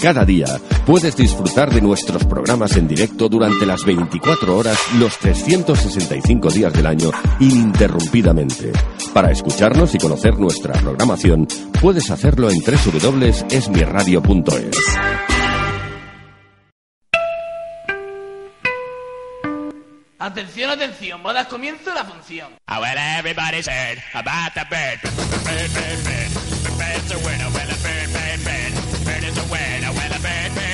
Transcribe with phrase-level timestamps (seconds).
[0.00, 0.46] Cada día
[0.86, 6.86] puedes disfrutar de nuestros programas en directo durante las 24 horas, los 365 días del
[6.86, 7.10] año,
[7.40, 8.70] ininterrumpidamente.
[9.12, 11.48] Para escucharnos y conocer nuestra programación,
[11.80, 14.76] puedes hacerlo en www.esmiradio.es.
[20.20, 22.52] Atención, atención, bodas comienzo la función.
[29.38, 30.67] to win I well a bed.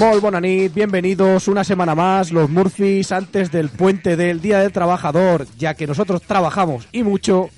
[0.00, 4.72] Molt bona nit, bienvenidos una semana más, los Murphys, antes del puente del Día del
[4.72, 7.50] Trabajador, ya que nosotros trabajamos y mucho,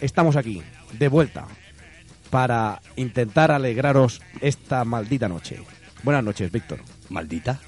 [0.00, 0.62] estamos aquí,
[0.98, 1.46] de vuelta,
[2.28, 5.62] para intentar alegraros esta maldita noche.
[6.02, 6.80] Buenas noches, Víctor.
[7.08, 7.58] ¿Maldita?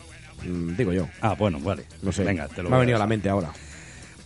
[0.44, 1.84] Mm, digo yo, Ah, bueno, vale.
[2.02, 3.50] no sé, Venga, te lo me ha voy venido a la mente ahora.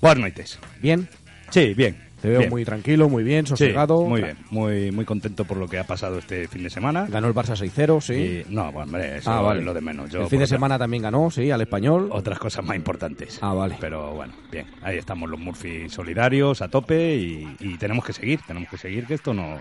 [0.01, 0.59] Buenas noches.
[0.81, 1.09] ¿Bien?
[1.51, 2.06] Sí, bien.
[2.21, 2.51] Te veo bien.
[2.51, 4.03] muy tranquilo, muy bien, Sí, sosegado.
[4.03, 4.37] muy bien.
[4.51, 7.07] Muy, muy contento por lo que ha pasado este fin de semana.
[7.09, 8.15] Ganó el Barça 6-0, sí.
[8.49, 9.61] Y- no, bueno, hombre, eso Ah, vale.
[9.61, 10.11] es lo de menos.
[10.11, 12.09] Yo el fin de por semana también ganó, sí, al español.
[12.11, 13.39] Otras cosas más importantes.
[13.43, 13.77] Ah, vale.
[13.81, 14.67] Pero bueno, bien.
[14.83, 18.41] Ahí estamos los Murphy solidarios a tope y, y tenemos que seguir.
[18.47, 19.59] Tenemos que seguir, que esto no,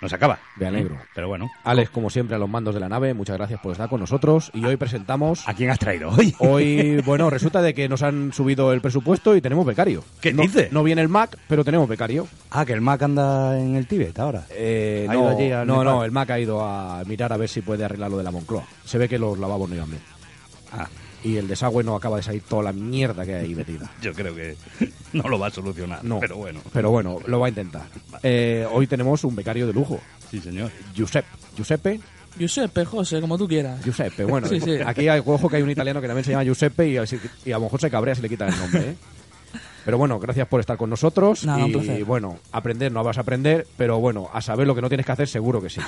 [0.00, 0.38] no se acaba.
[0.56, 0.96] Me alegro.
[1.14, 1.50] Pero bueno.
[1.64, 4.50] Alex, como siempre, a los mandos de la nave, muchas gracias por estar con nosotros.
[4.54, 5.46] Y hoy presentamos...
[5.46, 6.34] ¿A quién has traído hoy?
[6.38, 10.04] Hoy, bueno, resulta de que nos han subido el presupuesto y tenemos becario.
[10.20, 10.72] ¿Qué no, dices?
[10.72, 12.26] No viene el Mac, pero tenemos becario.
[12.50, 14.44] Ah, que el Mac anda en el Tíbet ahora.
[14.50, 15.84] Eh, ¿Ha no, allí no, Nepal?
[15.84, 18.30] no, el Mac ha ido a mirar a ver si puede arreglar lo de la
[18.30, 18.64] Moncloa.
[18.84, 20.02] Se ve que los lavabos no iban bien.
[20.72, 20.88] Ah,
[21.22, 23.90] Y el desagüe no acaba de salir toda la mierda que hay ahí metida.
[24.02, 24.56] yo creo que
[25.12, 26.02] no lo va a solucionar.
[26.04, 26.60] No, Pero bueno.
[26.72, 27.82] Pero bueno, lo va a intentar.
[28.22, 30.00] Eh, hoy tenemos un becario de lujo,
[30.30, 30.70] Sí, señor.
[30.94, 31.26] Giuseppe.
[31.56, 32.00] Giuseppe,
[32.38, 33.82] Giuseppe, José, como tú quieras.
[33.84, 34.24] Giuseppe.
[34.24, 34.78] Bueno, Sí, sí.
[34.86, 37.04] aquí hay, ojo que hay un italiano que también se llama Giuseppe y, a-
[37.44, 38.90] y a lo mejor se cabrea si le quitan el nombre.
[38.90, 38.94] ¿eh?
[39.84, 41.44] Pero bueno, gracias por estar con nosotros.
[41.44, 42.04] Nada, un y placer.
[42.04, 45.12] bueno, aprender no vas a aprender, pero bueno, a saber lo que no tienes que
[45.12, 45.80] hacer seguro que sí.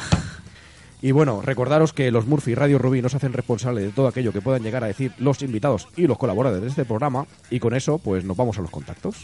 [1.03, 4.33] Y bueno, recordaros que los Murphy y Radio Rubí nos hacen responsables de todo aquello
[4.33, 7.27] que puedan llegar a decir los invitados y los colaboradores de este programa.
[7.51, 9.17] Y con eso, pues nos vamos a los contactos.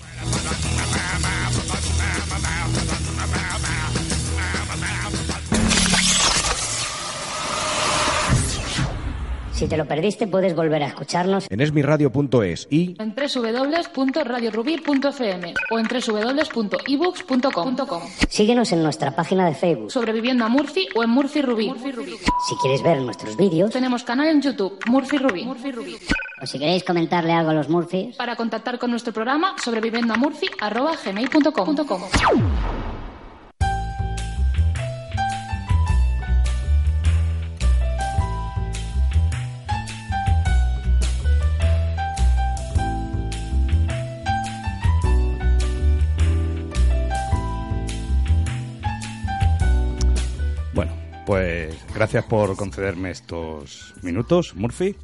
[9.59, 11.49] Si te lo perdiste, puedes volver a escucharnos.
[11.51, 17.77] En esmiradio.es y en www.radiorubí.fm o en www.ebooks.com.
[18.29, 19.91] Síguenos en nuestra página de Facebook.
[19.91, 21.73] Sobre Vivienda Murphy o en Murphy Rubí.
[22.49, 25.49] Si quieres ver nuestros vídeos Tenemos canal en YouTube, Murphy Rubí.
[26.41, 31.75] o si queréis comentarle algo a los Murphys, Para contactar con nuestro programa, sobre viviendamurphy.gmail.com.
[31.75, 32.98] Bueno,
[51.99, 54.95] gracias por concederme estos minutos, Murphy.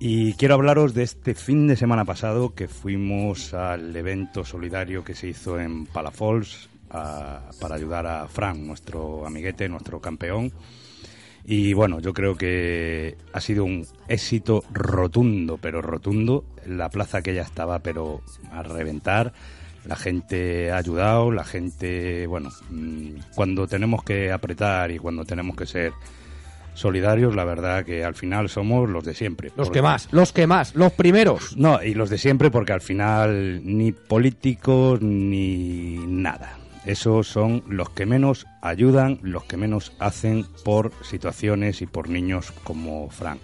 [0.00, 5.14] Y quiero hablaros de este fin de semana pasado que fuimos al evento solidario que
[5.14, 10.50] se hizo en Palafols para ayudar a Fran, nuestro amiguete, nuestro campeón.
[11.44, 16.44] Y bueno, yo creo que ha sido un éxito rotundo, pero rotundo.
[16.66, 19.32] La plaza que ya estaba, pero a reventar.
[19.86, 25.56] La gente ha ayudado, la gente, bueno, mm, cuando tenemos que apretar y cuando tenemos
[25.56, 25.92] que ser
[26.74, 29.48] solidarios, la verdad que al final somos los de siempre.
[29.56, 31.56] los Porque- que más, los que más, los primeros.
[31.56, 36.58] no, y los de siempre porque al final ni políticos ni nada.
[36.84, 42.52] Esos son los que menos ayudan, los que menos hacen por situaciones y por niños
[42.62, 43.40] como Frank.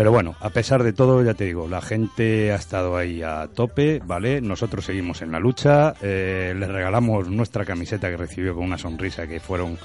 [0.00, 3.48] Pero bueno, a pesar de todo, ya te digo, la gente ha estado ahí a
[3.48, 4.40] tope, ¿vale?
[4.40, 9.26] Nosotros seguimos en la lucha, eh, les regalamos nuestra camiseta que recibió con una sonrisa,
[9.26, 9.76] que fueron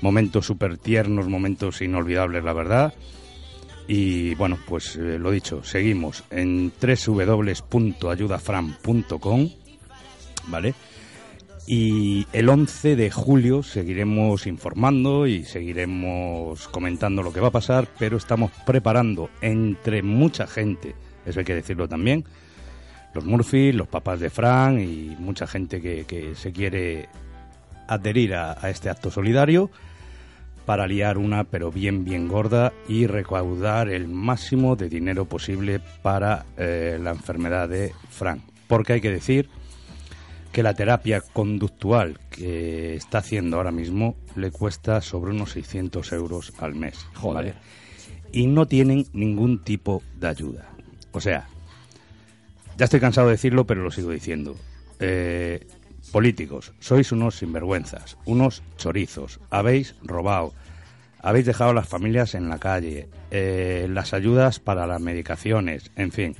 [0.00, 2.94] momentos súper tiernos, momentos inolvidables, la verdad.
[3.86, 9.50] Y bueno, pues eh, lo dicho, seguimos en www.ayudafran.com,
[10.48, 10.74] ¿vale?
[11.66, 17.88] Y el 11 de julio seguiremos informando y seguiremos comentando lo que va a pasar,
[17.98, 20.94] pero estamos preparando entre mucha gente,
[21.24, 22.24] eso hay que decirlo también,
[23.14, 27.08] los Murphy, los papás de Fran y mucha gente que, que se quiere
[27.88, 29.70] adherir a, a este acto solidario
[30.66, 36.46] para liar una pero bien bien gorda y recaudar el máximo de dinero posible para
[36.56, 38.40] eh, la enfermedad de Frank.
[38.66, 39.48] Porque hay que decir
[40.54, 46.52] que la terapia conductual que está haciendo ahora mismo le cuesta sobre unos 600 euros
[46.60, 47.08] al mes.
[47.14, 47.56] Joder.
[48.30, 50.68] Y no tienen ningún tipo de ayuda.
[51.10, 51.48] O sea,
[52.78, 54.54] ya estoy cansado de decirlo, pero lo sigo diciendo.
[55.00, 55.66] Eh,
[56.12, 60.54] políticos, sois unos sinvergüenzas, unos chorizos, habéis robado,
[61.18, 66.12] habéis dejado a las familias en la calle, eh, las ayudas para las medicaciones, en
[66.12, 66.36] fin,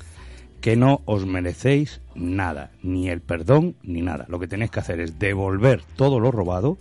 [0.64, 4.24] que no os merecéis nada, ni el perdón ni nada.
[4.30, 6.78] Lo que tenéis que hacer es devolver todo lo robado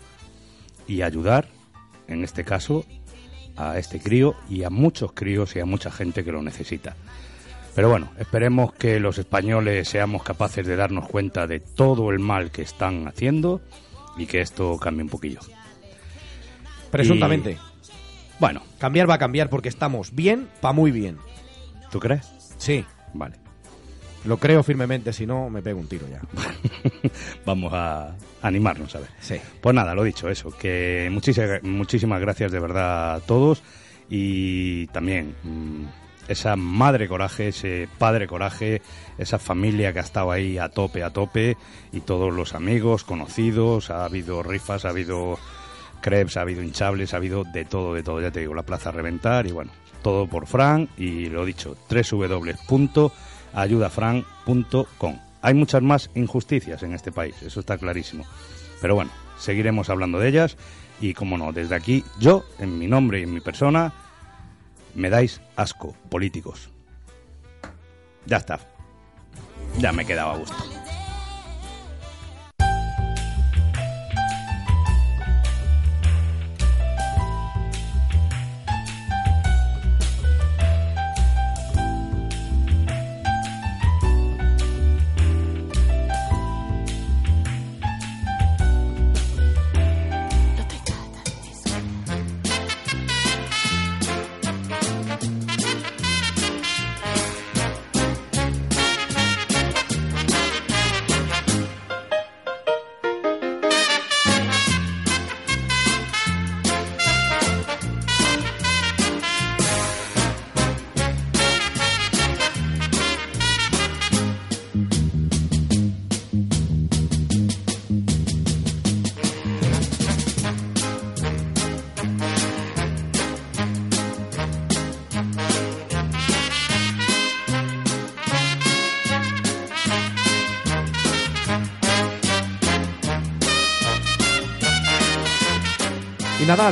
[0.88, 1.50] y ayudar,
[2.08, 2.86] en este caso,
[3.58, 6.96] a este crío y a muchos críos y a mucha gente que lo necesita.
[7.76, 12.52] Pero bueno, esperemos que los españoles seamos capaces de darnos cuenta de todo el mal
[12.52, 13.60] que están haciendo
[14.18, 15.42] y que esto cambie un poquillo.
[16.90, 17.52] Presuntamente.
[17.52, 17.58] Y,
[18.40, 21.18] bueno, Cambiar va a cambiar porque estamos bien pa' muy bien.
[21.92, 22.32] ¿tú crees?
[22.58, 23.43] Sí, Vale.
[24.26, 26.22] Lo creo firmemente, si no me pego un tiro ya.
[27.46, 29.10] Vamos a animarnos a ver.
[29.20, 29.36] Sí.
[29.62, 33.64] Pues nada, lo dicho, eso, que muchísimas, muchísimas gracias de verdad a todos
[34.10, 35.86] y también mm,
[36.28, 38.82] esa madre coraje, ese padre coraje,
[39.18, 41.58] esa familia que ha estado ahí a tope, a tope
[41.92, 45.38] y todos los amigos, conocidos, ha habido rifas, ha habido
[46.02, 48.90] crepes, ha habido hinchables, ha habido de todo, de todo, ya te digo, la plaza
[48.90, 49.72] a reventar y bueno,
[50.02, 51.76] todo por Fran y lo dicho,
[53.54, 55.20] www.ayudafran.com.
[55.42, 58.26] Hay muchas más injusticias en este país, eso está clarísimo.
[58.82, 60.58] Pero bueno, seguiremos hablando de ellas
[61.02, 63.94] y como no, desde aquí yo, en mi nombre y en mi persona,
[64.96, 66.70] me dais asco, políticos.
[68.26, 68.60] Ya está.
[69.80, 70.73] Ya me quedaba a gusto.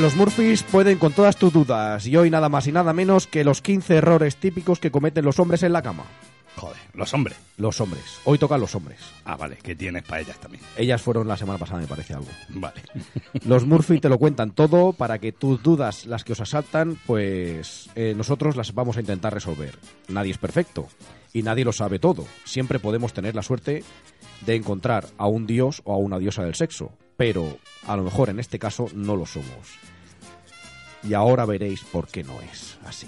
[0.01, 2.07] Los Murphys pueden con todas tus dudas.
[2.07, 5.37] Y hoy nada más y nada menos que los 15 errores típicos que cometen los
[5.37, 6.05] hombres en la cama.
[6.55, 7.37] Joder, los hombres.
[7.57, 8.19] Los hombres.
[8.25, 8.99] Hoy tocan los hombres.
[9.25, 10.63] Ah, vale, que tienes para ellas también.
[10.75, 12.29] Ellas fueron la semana pasada, me parece algo.
[12.49, 12.81] Vale.
[13.45, 17.89] Los Murphy te lo cuentan todo para que tus dudas, las que os asaltan, pues
[17.95, 19.77] eh, nosotros las vamos a intentar resolver.
[20.07, 20.87] Nadie es perfecto
[21.31, 22.25] y nadie lo sabe todo.
[22.43, 23.83] Siempre podemos tener la suerte
[24.45, 28.29] de encontrar a un dios o a una diosa del sexo, pero a lo mejor
[28.29, 29.47] en este caso no lo somos.
[31.03, 33.07] Y ahora veréis por qué no es así.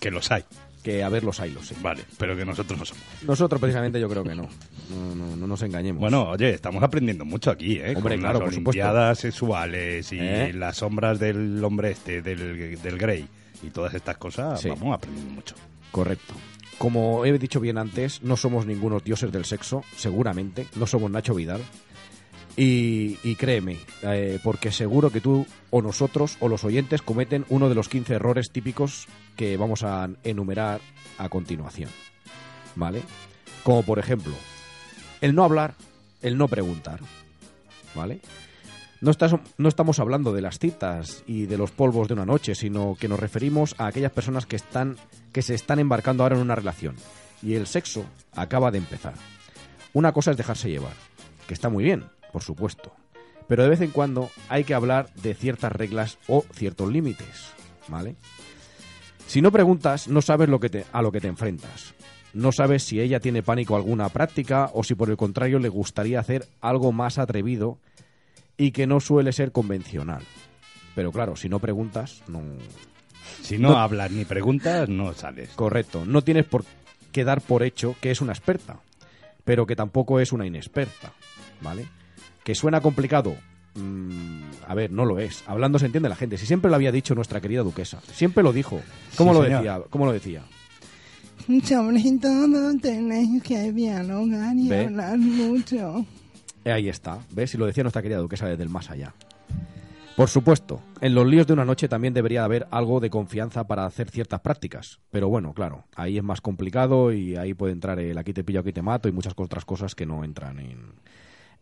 [0.00, 0.44] Que los hay.
[0.82, 1.76] Que a ver los hay, los sé.
[1.80, 3.02] Vale, pero que nosotros no somos.
[3.22, 4.48] Nosotros precisamente yo creo que no.
[4.90, 6.00] No, no, no nos engañemos.
[6.00, 7.94] Bueno, oye, estamos aprendiendo mucho aquí, ¿eh?
[7.96, 9.14] Hombre, Con claro, las por supuesto.
[9.14, 10.52] sexuales y ¿Eh?
[10.52, 13.26] las sombras del hombre este, del, del Grey
[13.62, 14.68] y todas estas cosas, Sí.
[14.70, 15.54] vamos aprendiendo mucho.
[15.92, 16.34] Correcto.
[16.78, 20.66] Como he dicho bien antes, no somos ningunos dioses del sexo, seguramente.
[20.74, 21.60] No somos Nacho Vidal.
[22.56, 27.74] Y, créeme, eh, porque seguro que tú o nosotros o los oyentes cometen uno de
[27.74, 29.06] los 15 errores típicos
[29.36, 30.80] que vamos a enumerar
[31.18, 31.90] a continuación.
[32.74, 33.02] ¿Vale?
[33.62, 34.34] Como por ejemplo,
[35.20, 35.74] el no hablar,
[36.20, 37.00] el no preguntar.
[37.94, 38.20] ¿Vale?
[39.00, 39.12] No,
[39.58, 43.08] no estamos hablando de las citas y de los polvos de una noche, sino que
[43.08, 44.96] nos referimos a aquellas personas que, están,
[45.32, 46.96] que se están embarcando ahora en una relación.
[47.42, 48.04] Y el sexo
[48.34, 49.14] acaba de empezar.
[49.92, 50.94] Una cosa es dejarse llevar,
[51.46, 52.92] que está muy bien, por supuesto.
[53.48, 57.52] Pero de vez en cuando hay que hablar de ciertas reglas o ciertos límites,
[57.88, 58.16] ¿vale?
[59.26, 61.94] Si no preguntas, no sabes lo que te, a lo que te enfrentas.
[62.34, 65.68] No sabes si ella tiene pánico a alguna práctica o si por el contrario le
[65.68, 67.78] gustaría hacer algo más atrevido
[68.56, 70.22] y que no suele ser convencional.
[70.94, 72.42] Pero claro, si no preguntas, no...
[73.42, 75.50] Si no, No- hablas ni preguntas, no sales.
[75.50, 76.64] Correcto, no tienes por
[77.12, 78.80] qué dar por hecho que es una experta,
[79.44, 81.12] pero que tampoco es una inexperta,
[81.60, 81.86] ¿vale?
[82.44, 83.36] Que suena complicado.
[83.74, 85.44] mm, a ver, no lo es.
[85.46, 86.36] Hablando se entiende la gente.
[86.38, 88.00] Si siempre lo había dicho nuestra querida duquesa.
[88.12, 88.80] Siempre lo dijo.
[89.16, 89.58] ¿Cómo Sí, lo señor.
[89.62, 89.82] decía?
[89.90, 90.42] ¿Cómo lo decía?
[91.64, 94.84] Sobre todo tenéis que dialogar y Ve.
[94.86, 96.06] hablar mucho.
[96.64, 97.54] Eh, Ahí está, ¿ves?
[97.54, 99.12] Y lo decía nuestra querida duquesa desde el más allá.
[100.16, 103.86] Por supuesto, en los líos de una noche también debería haber algo de confianza para
[103.86, 105.00] hacer ciertas prácticas.
[105.10, 108.60] Pero bueno, claro, ahí es más complicado y ahí puede entrar el aquí te pillo,
[108.60, 110.78] aquí te mato y muchas otras cosas que no entran en,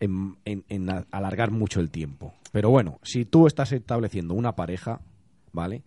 [0.00, 2.34] en, en- en a- alargar mucho el tiempo.
[2.52, 5.00] Pero bueno, si tú estás estableciendo una pareja,
[5.52, 5.82] ¿vale?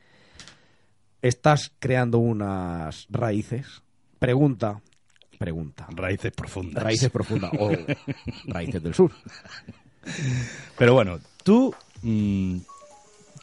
[1.22, 3.82] Estás creando unas raíces.
[4.20, 4.82] Pregunta,
[5.40, 5.88] pregunta.
[5.92, 6.84] Raíces profundas.
[6.84, 7.72] Raíces profundas o
[8.48, 9.12] raíces del sur.
[10.78, 12.58] Pero bueno, tú mm,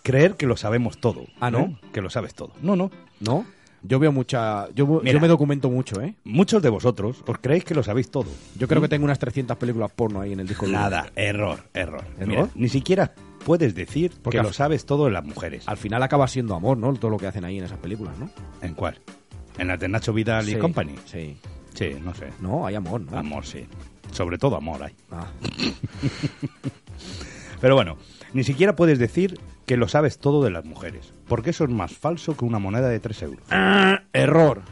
[0.03, 1.25] creer que lo sabemos todo.
[1.41, 1.79] Ah, ¿no?
[1.93, 2.53] Que lo sabes todo.
[2.63, 2.91] No, no.
[3.21, 3.45] ¿No?
[3.83, 4.69] Yo veo mucha...
[4.75, 5.13] Yo, Mira.
[5.13, 6.15] yo me documento mucho, ¿eh?
[6.25, 8.27] Muchos de vosotros os creéis que lo sabéis todo.
[8.59, 10.79] Yo creo que tengo unas 300 películas porno ahí en el disco duro.
[10.79, 12.05] Nada, error, error.
[12.19, 12.29] ¿Error?
[12.29, 15.67] Mira, ni siquiera puedes decir Porque que lo sabes todo de las mujeres.
[15.67, 16.93] Al final acaba siendo amor, ¿no?
[16.95, 18.31] Todo lo que hacen ahí en esas películas, ¿no?
[18.63, 18.99] ¿En cuál?
[19.59, 20.95] ¿En las de Nacho Vidal y Company?
[21.07, 21.37] Sí.
[21.75, 22.29] Sí, no sé.
[22.41, 23.17] No, hay amor, ¿no?
[23.17, 23.67] Amor, sí.
[24.13, 24.95] Sobre todo amor hay.
[25.11, 25.31] Ah.
[27.61, 27.97] Pero bueno,
[28.33, 29.39] ni siquiera puedes decir
[29.71, 32.89] que lo sabes todo de las mujeres, porque eso es más falso que una moneda
[32.89, 33.45] de 3 euros.
[34.13, 34.63] Error.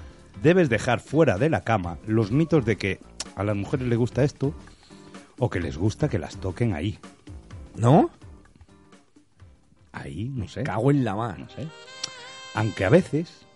[0.42, 2.98] Debes dejar fuera de la cama los mitos de que
[3.36, 4.52] a las mujeres les gusta esto
[5.38, 6.98] o que les gusta que las toquen ahí.
[7.76, 8.10] ¿No?
[9.92, 10.64] Ahí, no sé.
[10.64, 11.44] Cago en la mano.
[11.44, 11.68] No sé.
[12.56, 13.46] Aunque a veces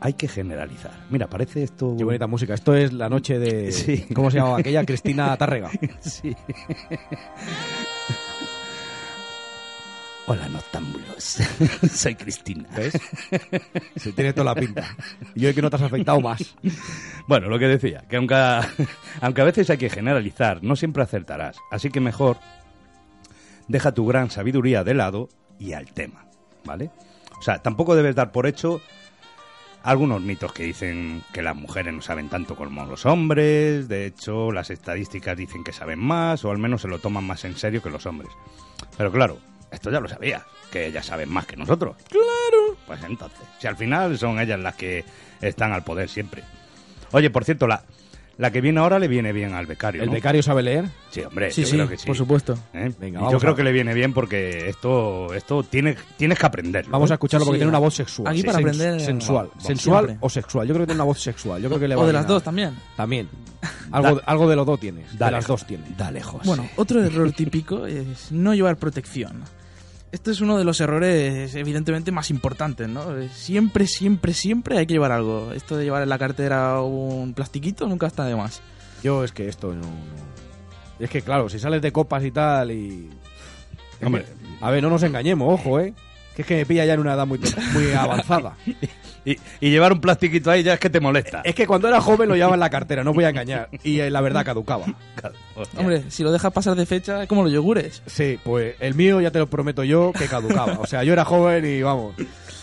[0.00, 0.92] hay que generalizar.
[1.10, 1.94] Mira, parece esto...
[1.98, 2.54] Qué bonita música.
[2.54, 3.70] Esto es la noche de...
[3.70, 4.06] Sí.
[4.14, 4.82] ¿Cómo se llamaba aquella?
[4.86, 5.70] Cristina Tárrega.
[6.00, 6.34] Sí.
[10.26, 11.22] Hola, noctámbulos.
[11.92, 12.66] Soy Cristina.
[12.74, 12.98] ¿Ves?
[13.96, 14.96] Se tiene toda la pinta.
[15.34, 16.56] Y hoy que no te has afectado más.
[17.26, 18.34] Bueno, lo que decía, que aunque,
[19.20, 21.58] aunque a veces hay que generalizar, no siempre acertarás.
[21.70, 22.38] Así que mejor
[23.68, 25.28] deja tu gran sabiduría de lado
[25.58, 26.26] y al tema,
[26.64, 26.90] ¿vale?
[27.38, 28.80] O sea, tampoco debes dar por hecho
[29.82, 34.50] algunos mitos que dicen que las mujeres no saben tanto como los hombres, de hecho
[34.52, 37.82] las estadísticas dicen que saben más o al menos se lo toman más en serio
[37.82, 38.30] que los hombres.
[38.96, 39.38] Pero claro,
[39.74, 41.96] esto ya lo sabías, que ellas saben más que nosotros.
[42.08, 42.76] Claro.
[42.86, 45.04] Pues entonces, si al final son ellas las que
[45.40, 46.42] están al poder siempre.
[47.12, 47.84] Oye, por cierto, la,
[48.38, 50.02] la que viene ahora le viene bien al becario.
[50.02, 50.14] ¿El ¿no?
[50.14, 50.86] becario sabe leer?
[51.10, 52.06] Sí, hombre, Sí, yo sí, creo que sí.
[52.06, 52.58] por supuesto.
[52.72, 52.90] ¿Eh?
[52.98, 56.90] Venga, yo creo a- que le viene bien porque esto, esto tiene, tienes que aprenderlo.
[56.90, 57.16] Vamos a ¿eh?
[57.16, 58.24] escucharlo porque Sí, tiene una aquí voz sexual.
[58.24, 59.50] para Sens- aprender, Sensual.
[59.60, 60.26] sensual siempre.
[60.26, 60.66] o sexual.
[60.66, 61.62] Yo creo que tiene una voz sexual.
[61.62, 62.74] Yo creo que le va O de las a- dos también.
[62.96, 63.28] También.
[63.92, 65.16] Algo, algo de los dos tienes.
[65.16, 65.96] de las dos tienes.
[65.96, 66.46] Dale, José.
[66.48, 69.44] Bueno, otro error típico es no llevar protección.
[70.14, 73.02] Esto es uno de los errores evidentemente más importantes, ¿no?
[73.32, 75.50] Siempre, siempre, siempre hay que llevar algo.
[75.52, 78.62] Esto de llevar en la cartera un plastiquito nunca está de más.
[79.02, 79.90] Yo es que esto no, no-
[81.00, 83.10] Es que claro, si sales de copas y tal y...
[84.04, 84.24] Hombre.
[84.60, 85.92] A ver, no nos engañemos, ojo, ¿eh?
[86.36, 87.40] Que es que me pilla ya en una edad muy,
[87.72, 88.56] muy avanzada.
[89.24, 91.40] Y, y llevar un plastiquito ahí ya es que te molesta.
[91.44, 93.68] Es que cuando era joven lo llevaba en la cartera, no voy a engañar.
[93.82, 94.86] Y eh, la verdad caducaba.
[95.56, 95.80] Hostia.
[95.80, 98.02] Hombre, si lo dejas pasar de fecha es como los yogures.
[98.06, 100.78] Sí, pues el mío ya te lo prometo yo que caducaba.
[100.80, 102.14] O sea, yo era joven y vamos.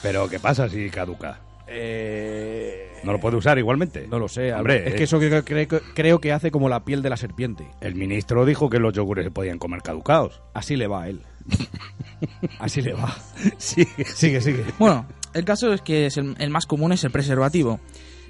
[0.01, 1.39] Pero ¿qué pasa si caduca?
[1.73, 4.05] Eh, ¿No lo puede usar igualmente?
[4.07, 4.53] No lo sé.
[4.53, 7.17] Hombre, es eh, que eso creo, creo- creo que hace como la piel de la
[7.17, 7.65] serpiente.
[7.81, 10.41] El ministro dijo que los yogures se podían comer caducados.
[10.53, 11.21] Así le va a él.
[12.59, 13.15] Así le va.
[13.57, 13.87] Sí.
[14.05, 14.65] Sigue, sigue.
[14.79, 17.79] Bueno, el caso es que es el, el más común es el preservativo.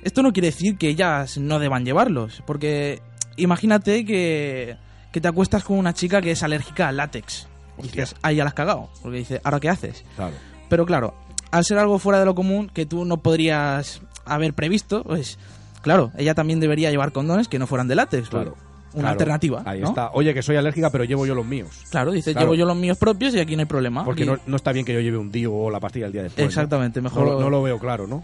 [0.04, 3.02] Esto no quiere decir que ellas no deban llevarlos, porque
[3.38, 4.78] imagínate que,
[5.12, 7.48] que te acuestas con una chica que es alérgica al látex.
[7.80, 8.90] Y dices, ahí ya la has cagado.
[9.02, 10.04] Porque dice, ¿ahora qué haces?
[10.16, 10.36] Claro.
[10.70, 11.16] Pero claro,
[11.52, 15.38] al ser algo fuera de lo común que tú no podrías haber previsto, pues
[15.82, 18.30] claro, ella también debería llevar condones que no fueran de látex.
[18.30, 18.56] Claro.
[18.94, 19.12] Una Claro.
[19.14, 19.64] alternativa.
[19.66, 19.90] Ahí ¿no?
[19.90, 20.12] está.
[20.14, 21.70] Oye, que soy alérgica, pero llevo yo los míos.
[21.90, 22.48] Claro, dice, Claro.
[22.48, 24.04] llevo yo los míos propios y aquí no hay problema.
[24.04, 26.12] Porque Y- no, no está bien que yo lleve un Dio o la pastilla el
[26.12, 26.46] día después.
[26.46, 28.24] Exactamente, mejor No, lo- no lo veo claro, ¿no?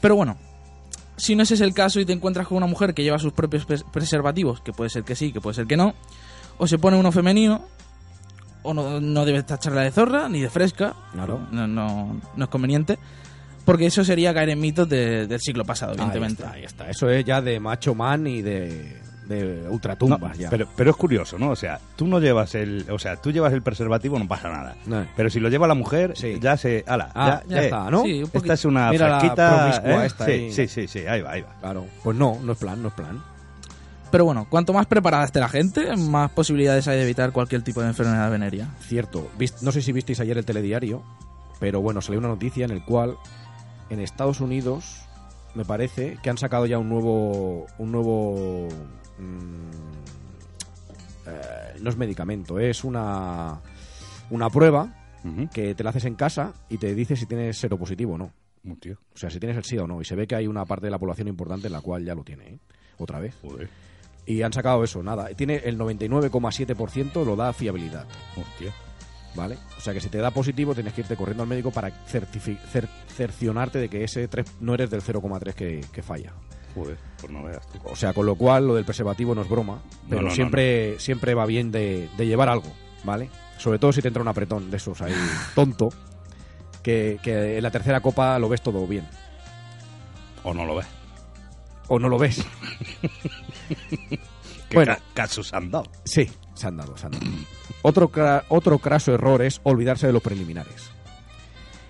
[0.00, 0.36] Pero bueno,
[1.16, 3.32] si no ese es el caso y te encuentras con una mujer que lleva sus
[3.34, 5.94] propios pres- preservativos, que puede ser que sí, que puede ser que no,
[6.56, 7.66] o se pone uno femenino,
[8.62, 11.40] o no, no debes tacharla de zorra ni de fresca, Claro.
[11.52, 12.98] no, no, no es conveniente,
[13.64, 16.42] porque eso sería caer en mitos de- del siglo pasado, evidentemente.
[16.44, 16.90] Ahí está, ahí está.
[16.90, 18.96] Eso es ya de macho man y de,
[19.28, 20.50] de ultratumbas No, ya.
[20.50, 21.50] Pero, pero es curioso, ¿no?
[21.50, 24.76] O sea, tú no llevas el, o sea, tú llevas el preservativo, no pasa nada.
[24.86, 25.06] No.
[25.16, 26.38] Pero si lo lleva la mujer, Sí.
[26.40, 28.02] ya se, ala, Ah, ya, ya eh, está, ¿no?
[28.04, 30.06] Sí, un Esta es una Mira la promiscua ¿eh?
[30.06, 30.52] esta sí, ahí.
[30.52, 31.54] sí, sí, sí, ahí va, ahí va.
[31.60, 33.22] Claro, pues no, no es plan, no es plan.
[34.10, 37.82] Pero bueno, cuanto más preparada esté la gente, más posibilidades hay de evitar cualquier tipo
[37.82, 38.68] de enfermedad venérea.
[38.80, 39.30] Cierto.
[39.60, 41.02] No sé si visteis ayer el telediario,
[41.60, 43.16] pero bueno, salió una noticia en el cual
[43.90, 45.02] en Estados Unidos
[45.54, 48.68] me parece que han sacado ya un nuevo un nuevo
[49.18, 49.70] mm,
[51.26, 53.60] eh, no es medicamento, es una
[54.30, 54.94] una prueba
[55.52, 58.32] que te la haces en casa y te dice si tienes seropositivo o no.
[58.80, 58.98] Tío.
[59.14, 60.00] O sea, si tienes el SIDA o no.
[60.00, 62.14] Y se ve que hay una parte de la población importante en la cual ya
[62.14, 62.58] lo tiene, ¿eh?
[62.98, 63.34] Otra vez.
[63.42, 63.68] Joder.
[64.26, 65.28] Y han sacado eso, nada.
[65.34, 68.06] Tiene el 99,7% lo da fiabilidad.
[68.36, 68.72] Hostia.
[69.34, 69.58] ¿Vale?
[69.76, 72.26] O sea que si te da positivo tienes que irte corriendo al médico para cer-
[73.14, 76.32] cercionarte de que ese 3 no eres del 0,3 que, que falla.
[76.78, 77.78] Joder, pues no veas tú.
[77.84, 80.98] O sea, con lo cual lo del preservativo no es broma, pero no, no, siempre,
[81.00, 82.72] siempre va bien de, de llevar algo,
[83.04, 83.28] ¿vale?
[83.58, 85.12] Sobre todo si te entra un apretón de esos ahí
[85.54, 85.88] tonto,
[86.82, 89.06] que, que en la tercera copa lo ves todo bien.
[90.44, 90.86] O no lo ves.
[91.88, 92.44] O no lo ves.
[94.68, 94.94] ¿Qué Bueno.
[94.94, 95.90] ca- casos han dado?
[96.04, 97.24] Sí, se han dado, se han dado.
[97.82, 98.10] Otro,
[98.48, 100.90] otro craso error es olvidarse de los preliminares.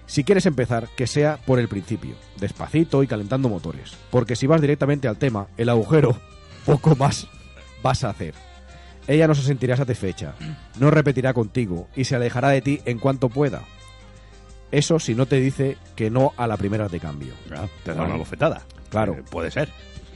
[0.09, 3.93] Si quieres empezar, que sea por el principio, despacito y calentando motores.
[4.11, 6.19] Porque si vas directamente al tema, el agujero,
[6.67, 7.29] poco más
[7.83, 8.35] vas a hacer.
[9.07, 10.35] Ella no se sentirá satisfecha,
[10.81, 13.62] no repetirá contigo y se alejará de ti en cuanto pueda.
[14.71, 17.33] Eso si no te dice que no a la primera de cambio.
[17.55, 18.62] Ah, te da una bofetada.
[18.91, 19.15] Claro.
[19.15, 19.69] Eh, puede ser.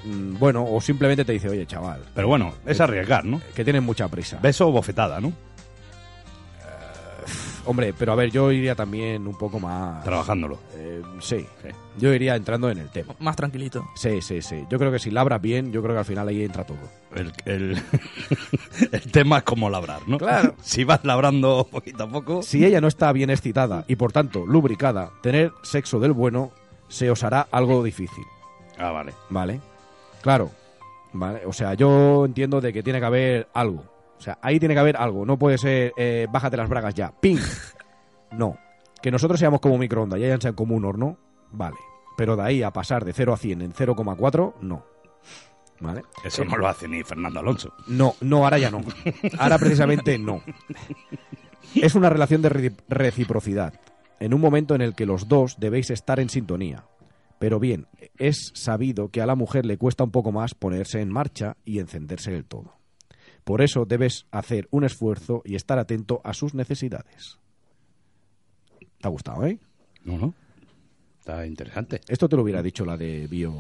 [0.05, 3.41] Mm, Bueno, o simplemente te dice, oye, chaval, Pero bueno, es arriesgar, ¿no?
[3.55, 4.39] que tienes mucha prisa.
[4.43, 5.33] Beso o bofetada, ¿no?
[7.65, 10.03] Hombre, pero a ver, yo iría también un poco más...
[10.03, 10.59] Trabajándolo.
[10.75, 11.47] Eh, sí.
[11.63, 11.69] Sí.
[11.99, 13.15] Yo iría entrando en el tema.
[13.21, 13.87] Más tranquilito.
[13.95, 14.65] Sí, sí, sí.
[14.69, 16.79] Yo creo que si labras bien, yo creo que al final ahí entra todo.
[17.15, 17.83] El, el,
[18.93, 20.19] el tema es cómo labrar, ¿no?
[20.19, 20.55] Claro.
[20.63, 22.43] Si vas labrando poquito a poco.
[22.43, 26.51] Si ella no está bien excitada y por tanto lubricada, tener sexo del bueno
[26.89, 28.25] se os hará algo difícil.
[28.79, 29.13] Ah, vale.
[29.31, 29.61] ¿Vale?
[30.23, 30.51] Claro.
[31.13, 31.43] ¿Vale?
[31.47, 33.85] O sea, yo entiendo de que tiene que haber algo.
[34.23, 35.27] O sea, ahí tiene que haber algo.
[35.27, 37.11] No puede ser, eh, bájate las bragas ya.
[37.21, 37.39] ¡Ping!
[38.31, 38.57] No.
[39.03, 41.19] Que nosotros seamos como microondas y ellas sean como un horno,
[41.51, 41.75] vale.
[42.17, 44.87] Pero de ahí a pasar de 0 a 100 en 0,4, no.
[45.81, 46.03] ¿Vale?
[46.25, 47.75] Eso no lo hace ni Fernando Alonso.
[47.89, 48.81] No, no, ahora ya no.
[49.39, 50.41] Ahora precisamente no.
[51.75, 53.75] Es una relación de re- reciprocidad,
[54.21, 56.85] en un momento en el que los dos debéis estar en sintonía.
[57.41, 61.11] Pero bien, es sabido que a la mujer le cuesta un poco más ponerse en
[61.11, 62.77] marcha y encenderse del todo.
[63.45, 67.39] Por eso debes hacer un esfuerzo y estar atento a sus necesidades.
[69.01, 69.59] ¿Te ha gustado, eh?
[70.05, 70.35] No, no.
[71.19, 72.01] Está interesante.
[72.09, 73.53] Esto te lo hubiera dicho la de Bio...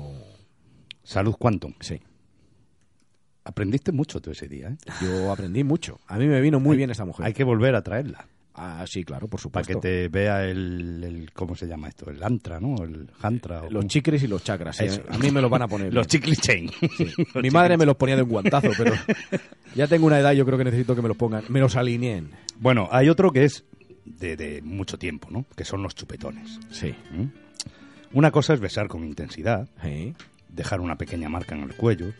[1.02, 1.74] Salud Quantum.
[1.80, 2.00] Sí.
[3.44, 4.76] Aprendiste mucho tú ese día, ¿eh?
[5.00, 5.98] Yo aprendí mucho.
[6.06, 7.26] A mí me vino muy bien esta mujer.
[7.26, 8.28] Hay que volver a traerla.
[8.54, 9.80] Ah, sí, claro, por Para supuesto.
[9.80, 12.10] que te vea el, el- ¿Cómo se llama esto?
[12.10, 12.76] El antra, ¿no?
[12.84, 13.62] El hantra.
[13.62, 14.76] o Los chicles y los chakras.
[14.76, 14.86] sí.
[15.08, 15.92] A mí me los van a poner.
[15.94, 16.70] Los chicles chain.
[17.42, 18.92] Mi madre me los ponía de un guantazo, pero
[19.74, 22.30] ya tengo una edad, yo creo que necesito que me los pongan, me los alineen.
[22.58, 23.64] Bueno, hay otro que es
[24.04, 25.46] de, de mucho tiempo, ¿no?
[25.56, 26.58] Que son los chupetones.
[26.70, 26.94] Sí.
[27.10, 27.26] ¿Mm?
[28.16, 30.14] Una cosa es besar con intensidad, Sí.
[30.50, 32.12] dejar una pequeña marca en el cuello,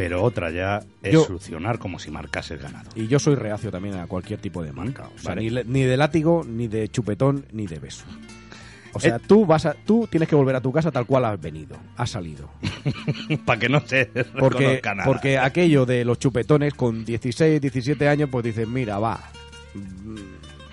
[0.00, 2.88] pero otra ya es Yo- succionar como si marcases ganado.
[2.94, 5.10] Y yo soy reacio también a cualquier tipo de marca.
[5.14, 5.64] O sea, Vale.
[5.66, 8.04] ni, de látigo, ni de chupetón, ni de beso.
[8.94, 11.38] O sea, tú vas a, tú tienes que volver a tu casa tal cual has
[11.38, 12.48] venido, has salido.
[13.44, 14.06] Para que no se
[14.38, 15.04] Porque, nada.
[15.04, 19.20] porque aquello de los chupetones con 16, 17 años, pues dices, mira, va,
[19.74, 20.16] mm,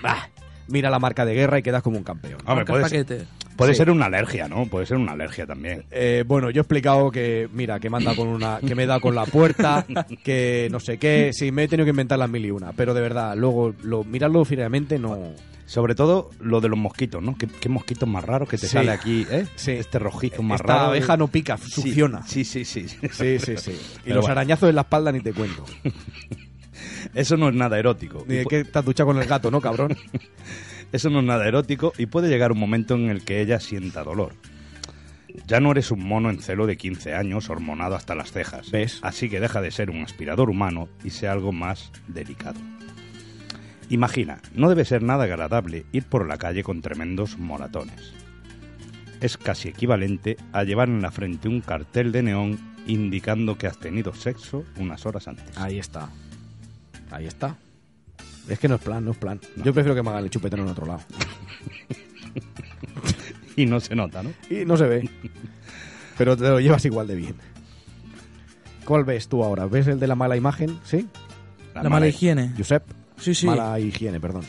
[0.05, 0.29] va,
[0.67, 2.39] mira la marca de guerra y quedas como un campeón.
[2.45, 3.23] Hombre, puede, paquete.
[3.55, 3.77] puede Sí.
[3.79, 4.65] ser una alergia, ¿no?
[4.67, 5.83] Puede ser una alergia también.
[5.91, 8.83] Eh, bueno, yo he explicado que, mira, que me han dado con una, que me
[8.83, 9.85] he dado con la puerta,
[10.23, 12.93] que no sé qué, sí, me he tenido que inventar las mil y una, pero
[12.93, 15.17] de verdad, luego, lo, mirarlo fríamente no...
[15.65, 17.37] Sobre todo lo de los mosquitos, ¿no?
[17.37, 18.71] ¿Qué, qué mosquitos más raros que te Sí.
[18.71, 19.45] sale aquí, ¿eh?
[19.55, 19.71] Sí.
[19.71, 20.85] Este rojizo más Esta raro.
[20.91, 22.23] abeja no pica, Sí, succiona.
[22.25, 22.87] Sí, sí, sí.
[22.87, 22.97] sí.
[23.11, 23.71] Sí, sí, sí.
[23.97, 24.31] Y Pero los bueno.
[24.31, 25.65] arañazos en la espalda ni te cuento.
[27.13, 28.23] Eso no es nada erótico.
[28.27, 29.95] Ni de que has duchado con el gato, ¿no, cabrón?
[30.91, 34.03] Eso no es nada erótico y puede llegar un momento en el que ella sienta
[34.03, 34.33] dolor.
[35.45, 38.71] Ya no eres un mono en celo de 15 años hormonado hasta las cejas.
[38.71, 38.99] ¿Ves?
[39.03, 42.59] Así que deja de ser un aspirador humano y sea algo más delicado.
[43.89, 48.13] Imagina, no debe ser nada agradable ir por la calle con tremendos moratones.
[49.21, 53.79] Es casi equivalente a llevar en la frente un cartel de neón indicando que has
[53.79, 55.57] tenido sexo unas horas antes.
[55.57, 56.09] Ahí está.
[57.11, 57.55] Ahí está.
[58.47, 59.39] Es que no es plan, no es plan.
[59.57, 61.01] Yo prefiero que me hagan el chupetón en otro lado.
[63.57, 64.31] Y no se nota, ¿no?
[64.51, 65.09] Y no se ve.
[66.15, 67.35] Pero te lo llevas igual de bien.
[68.85, 69.65] ¿Cuál ves tú ahora?
[69.65, 70.79] ¿Ves el de la mala imagen?
[70.83, 71.07] ¿Sí?
[71.73, 72.53] La, mala higiene.
[72.55, 72.83] Josep.
[73.17, 73.47] Sí, sí.
[73.47, 74.43] Mala higiene, perdón.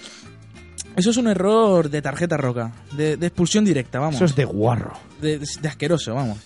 [0.94, 4.16] Eso es un error de tarjeta roca, de, de expulsión directa, vamos.
[4.16, 4.92] Eso es de guarro.
[5.22, 6.38] de, de asqueroso, vamos.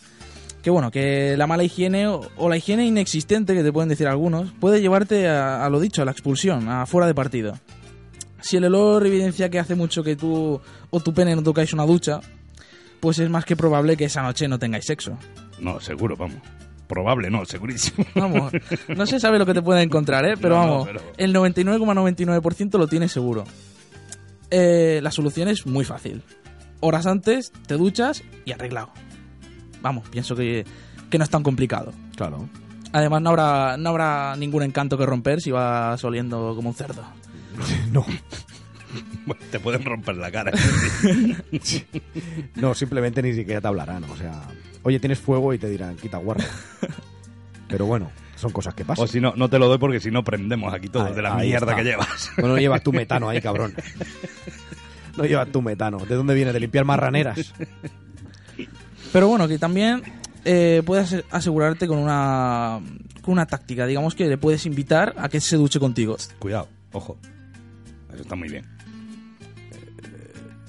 [0.63, 4.53] Que bueno, que la mala higiene o, la higiene inexistente, que te pueden decir algunos,
[4.53, 7.59] puede llevarte a, a lo dicho, a la expulsión, a fuera de partido.
[8.41, 11.85] Si el olor evidencia que hace mucho que tú o tu pene no tocáis una
[11.85, 12.21] ducha,
[13.01, 15.19] pues es más que probable que esa noche no tengáis sexo.
[15.59, 16.39] No, seguro, vamos.
[16.89, 18.05] Probable, no, segurísimo.
[18.15, 18.53] Vamos,
[18.89, 20.35] no se sabe lo que te puede encontrar, ¿eh?
[20.39, 23.45] Pero No, no, vamos, pero- el 99,99% lo tienes seguro.
[24.51, 26.23] Eh, la solución es muy fácil.
[26.81, 28.91] Horas antes, te duchas y arreglado.
[29.83, 30.65] Vamos, pienso que,
[31.11, 31.93] que no es tan complicado.
[32.17, 32.49] Claro.
[32.93, 37.03] Además, no habrá, no habrá ningún encanto que romper si vas oliendo como un cerdo.
[37.93, 38.05] No.
[39.51, 40.53] Te pueden romper la cara.
[42.57, 44.05] No, simplemente ni siquiera te hablarán.
[44.05, 44.43] O sea,
[44.83, 46.45] oye, tienes fuego y te dirán, quita guarro.
[47.69, 49.05] Pero bueno, son cosas que pasan.
[49.05, 51.23] o si no, no te lo doy porque si no prendemos aquí todo Ahí- de
[51.23, 51.77] la mierda está.
[51.77, 52.31] que llevas.
[52.37, 53.75] Bueno, no llevas tu metano ahí, cabrón.
[55.17, 55.99] No llevas tu metano.
[55.99, 56.53] ¿De dónde viene?
[56.53, 57.55] ¿De limpiar marraneras?
[59.13, 60.03] Pero bueno, que también
[60.45, 62.81] eh, puedes ase- asegurarte con una,
[63.23, 63.87] con una táctica.
[63.87, 66.17] Digamos que le puedes invitar a que se duche contigo.
[66.39, 67.19] Cuidado, ojo.
[68.13, 68.65] Eso está muy bien.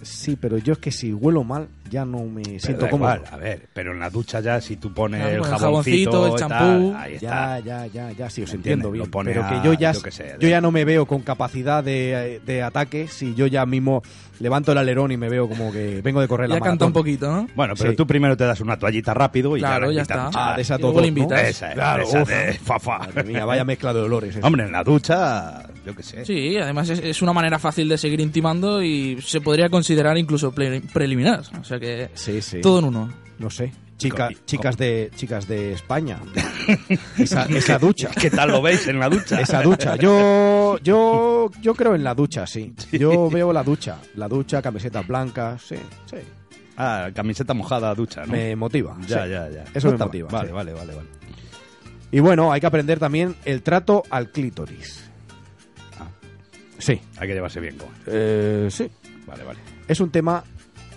[0.01, 3.13] Sí, pero yo es que si huelo mal, ya no me Pero siento cómodo.
[3.15, 6.35] igual, a ver, pero en la ducha ya si tú pones Claro, el jaboncito, el
[6.35, 6.91] champú.
[6.91, 7.59] tal, ahí Ya, está.
[7.59, 9.09] ya, ya, ya, sí, os ¿Me entiendo bien.
[9.23, 11.83] Pero a- que yo ya, yo qué sé, yo ya no me veo con capacidad
[11.83, 14.01] de, de ataque si yo ya mismo
[14.39, 16.89] levanto el alerón y me veo como que vengo de correr la Ya canta un
[16.91, 16.93] maratón.
[16.93, 17.47] poquito, ¿no?
[17.55, 17.95] Bueno, pero Sí.
[17.95, 20.29] tú primero te das una toallita rápido y Claro, ya, la ya está.
[20.33, 21.41] Ah, de esa todo, le invitas.
[21.47, 22.29] Esa es, Claro, esa uf.
[22.29, 22.97] de fa-fa.
[22.99, 24.35] Madre mía, vaya mezcla de olores.
[24.35, 24.45] eso.
[24.45, 26.25] Hombre, en la ducha, yo qué sé.
[26.25, 30.51] Sí, además es, es una manera fácil de seguir intimando y se podría considerar incluso
[30.53, 31.41] ple- preliminar.
[31.59, 31.79] O sea
[32.13, 32.61] Sí, sí.
[32.61, 33.13] todo en uno.
[33.39, 33.71] No sé.
[33.97, 36.19] Chica, chicas de chicas de España.
[37.17, 38.09] esa, esa ducha.
[38.09, 39.39] ¿Qué tal lo veis en la ducha?
[39.39, 39.95] Esa ducha.
[39.95, 42.73] Yo, yo, yo creo en la ducha, sí.
[42.91, 43.99] Yo veo la ducha.
[44.15, 45.75] La ducha, camisetas blancas, sí,
[46.09, 46.17] sí.
[46.75, 48.33] Ah, camiseta mojada, ducha, ¿no?
[48.33, 48.97] Me motiva.
[49.07, 49.29] Ya, sí.
[49.29, 49.63] ya, ya.
[49.73, 50.29] Eso No me motiva.
[50.29, 50.53] Vale, sí.
[50.53, 51.07] vale, vale, vale.
[52.11, 55.03] Y bueno, hay que aprender también el trato al clítoris.
[55.99, 56.07] Ah.
[56.77, 56.99] Sí.
[57.17, 57.89] Hay que llevarse bien con.
[58.07, 58.89] Eh, sí.
[59.27, 59.59] Vale, vale.
[59.87, 60.43] Es un tema.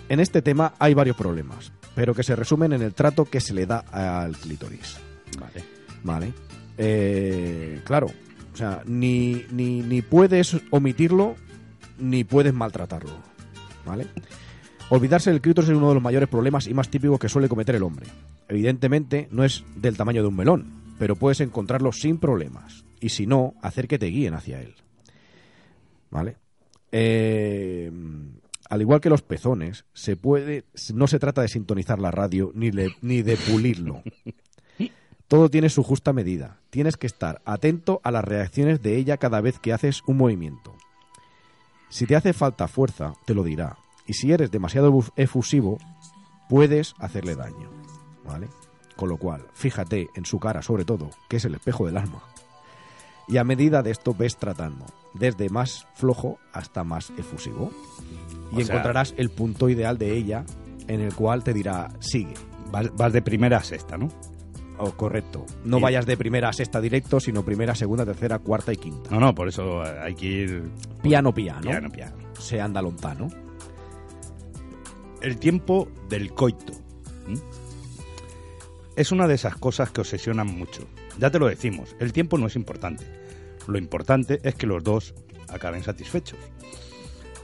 [0.09, 3.53] En este tema hay varios problemas, pero que se resumen en el trato que se
[3.53, 4.97] le da al clítoris.
[5.39, 5.63] Vale.
[6.03, 6.33] Vale.
[6.77, 8.07] Eh, claro.
[8.53, 11.35] O sea, ni, ni, ni puedes omitirlo,
[11.99, 13.17] ni puedes maltratarlo.
[13.85, 14.07] ¿Vale?
[14.89, 17.75] Olvidarse del clítoris es uno de los mayores problemas y más típicos que suele cometer
[17.75, 18.07] el hombre.
[18.47, 22.85] Evidentemente, no es del tamaño de un melón, pero puedes encontrarlo sin problemas.
[23.01, 24.73] Y si no, hacer que te guíen hacia él.
[26.09, 26.37] ¿Vale?
[26.91, 27.91] Eh,
[28.69, 32.71] al igual que los pezones, se puede, no se trata de sintonizar la radio ni,
[32.71, 34.01] le- ni de pulirlo.
[35.27, 36.59] Todo tiene su justa medida.
[36.69, 40.75] Tienes que estar atento a las reacciones de ella cada vez que haces un movimiento.
[41.89, 43.77] Si te hace falta fuerza, te lo dirá.
[44.05, 45.79] Y si eres demasiado efusivo,
[46.49, 47.69] puedes hacerle daño.
[48.25, 48.47] ¿Vale?
[48.95, 52.23] Con lo cual, fíjate en su cara, sobre todo, que es el espejo del alma.
[53.27, 54.85] Y a medida de esto ves tratando,
[55.17, 57.71] desde más flojo hasta más efusivo.
[58.51, 60.45] Y O sea- encontrarás el punto ideal de ella
[60.87, 62.33] en el cual te dirá, sigue.
[62.71, 64.09] Vas, vas de primera a sexta, ¿no?
[64.79, 65.45] O correcto.
[65.65, 69.09] No vayas de primera a sexta directo, sino primera, segunda, tercera, cuarta y quinta.
[69.09, 71.61] No, no, por eso hay que ir Piano, piano.
[71.61, 72.15] piano, piano.
[72.39, 73.27] Se anda lontano.
[75.21, 76.73] El tiempo del coito.
[78.95, 80.83] Es una de esas cosas que obsesionan mucho.
[81.19, 83.05] Ya te lo decimos, el tiempo no es importante.
[83.67, 85.13] Lo importante es que los dos
[85.49, 86.39] acaben satisfechos.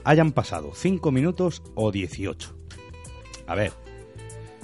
[0.04, 2.54] Hayan pasado 5 minutos o 18.
[3.46, 3.72] A ver,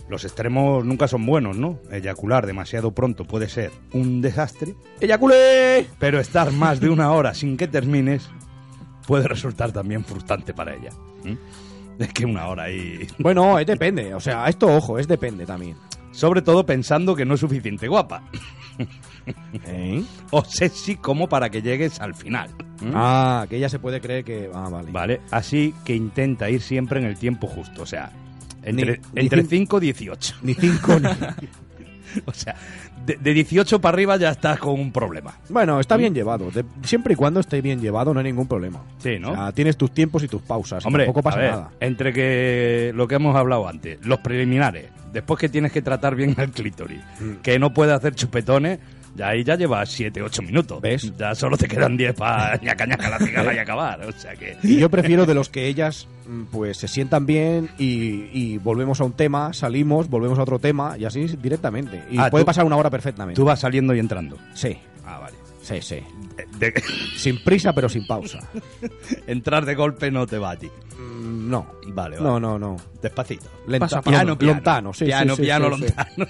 [0.09, 1.79] los extremos nunca son buenos, ¿no?
[1.91, 5.87] Eyacular demasiado pronto puede ser un desastre, ¡Eyaculé!
[5.99, 8.29] pero estar más de una hora sin que termines
[9.07, 10.91] puede resultar también frustrante para ella.
[11.25, 11.39] ¿m?
[11.99, 13.07] Es que una hora ahí...
[13.19, 14.15] Bueno, es depende.
[14.15, 15.77] O sea, esto, ojo, es depende también.
[16.13, 18.25] Sobre todo pensando que no es suficiente guapa.
[19.67, 20.03] ¿Eh?
[20.31, 22.49] O sexy como para que llegues al final.
[22.81, 22.93] ¿m?
[22.95, 24.51] Ah, que ella se puede creer que...
[24.55, 24.91] Ah, vale.
[24.91, 27.83] Vale, así que intenta ir siempre en el tiempo justo.
[27.83, 28.11] O sea,
[28.63, 30.35] entre, Ni- ni entre cin- 5 y 18.
[30.43, 31.09] Ni cinco ni...
[32.27, 32.55] O sea,
[33.07, 35.35] de, de 18 para arriba ya estás con un problema.
[35.49, 36.51] Bueno, está bien llevado.
[36.51, 38.81] De- siempre y cuando esté bien llevado no hay ningún problema.
[38.99, 39.33] Sí, ¿no?
[39.33, 40.85] O sea, tienes tus tiempos y tus pausas.
[40.87, 41.71] Hombre, tampoco pasa a ver, nada.
[41.81, 46.35] entre que lo que hemos hablado antes, los preliminares, después que tienes que tratar bien
[46.39, 47.37] al clítoris, Mm.
[47.43, 48.79] que no puede hacer chupetones,
[49.17, 50.81] Ya ahí ya llevas 7, 8 minutos.
[50.81, 51.13] ¿Ves?
[51.19, 54.01] Ya solo te quedan 10 para ñaca ñaca la cigarra y acabar.
[54.07, 54.57] O sea que.
[54.63, 59.01] Y yo prefiero de los que ellas mm, pues se sientan bien y, y volvemos
[59.01, 62.03] a un tema, salimos, volvemos a otro tema y así directamente.
[62.11, 63.37] Y Ah, puede tú- pasar una hora perfectamente.
[63.37, 64.37] Tú vas saliendo y entrando.
[64.55, 64.79] Sí.
[65.71, 66.01] Sí, sí.
[66.59, 66.75] De-
[67.17, 68.39] Sin prisa pero sin pausa.
[69.27, 70.69] entrar de golpe no te va a ti.
[70.99, 71.67] Mm, No.
[71.93, 72.21] Vale, vale.
[72.21, 72.77] No, no, no.
[73.03, 73.49] Despacito.
[73.67, 74.55] Lenta- Pasa, Piano, piano.
[74.55, 75.81] Lontano, sí, piano, sí, piano, sí, sí.
[75.83, 76.27] lontano.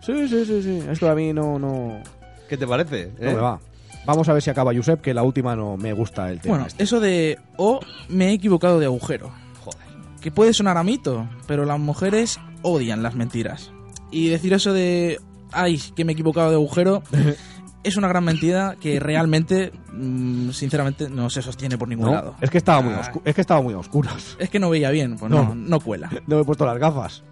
[0.00, 0.82] Sí, sí, sí, sí.
[0.90, 2.00] Esto a mí no, no,
[2.48, 3.12] ¿Qué te parece?
[3.18, 3.34] no eh?
[3.34, 3.58] me va.
[4.04, 6.54] Vamos a ver si acaba Josep, que la última no me gusta el tema.
[6.54, 6.82] Bueno, este.
[6.82, 9.30] eso de o me he equivocado de agujero.
[9.64, 9.78] Joder.
[10.20, 13.70] Que puede sonar a mito, pero las mujeres odian las mentiras.
[14.10, 15.20] Y decir eso de
[15.52, 17.02] ay, que me he equivocado de agujero
[17.84, 22.12] es una gran mentira que realmente, mm, sinceramente, no se sostiene por ningún ¿No?
[22.12, 22.36] lado.
[22.40, 23.10] Es que estaba muy Ah.
[23.24, 24.36] es que estaba muy a oscuras.
[24.38, 25.44] Es que no veía bien, pues No.
[25.44, 26.08] no, no cuela.
[26.26, 27.22] No me he puesto las gafas.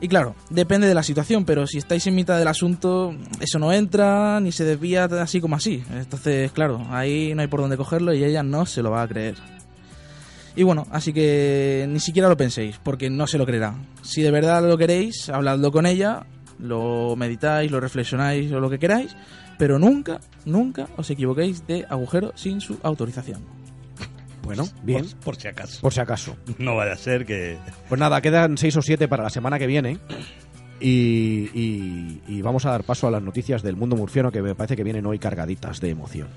[0.00, 3.72] Y claro, depende de la situación, pero si estáis en mitad del asunto, eso no
[3.72, 5.82] entra ni se desvía así como así.
[5.92, 9.08] Entonces, claro, ahí no hay por dónde cogerlo y ella no se lo va a
[9.08, 9.36] creer.
[10.56, 13.74] Y bueno, así que ni siquiera lo penséis, porque no se lo creerá.
[14.02, 16.26] Si de verdad lo queréis, habladlo con ella,
[16.58, 19.16] lo meditáis, lo reflexionáis o lo que queráis,
[19.58, 23.42] pero nunca, nunca os equivoquéis de agujero sin su autorización.
[24.42, 25.04] Bueno, bien.
[25.06, 25.80] Por, por si acaso.
[25.80, 26.36] Por si acaso.
[26.58, 27.56] No vaya a ser que.
[27.88, 29.98] Pues nada, quedan seis o siete para la semana que viene.
[30.80, 34.54] Y, y- y vamos a dar paso a las noticias del mundo murciano que me
[34.54, 36.28] parece que vienen hoy cargaditas de emoción.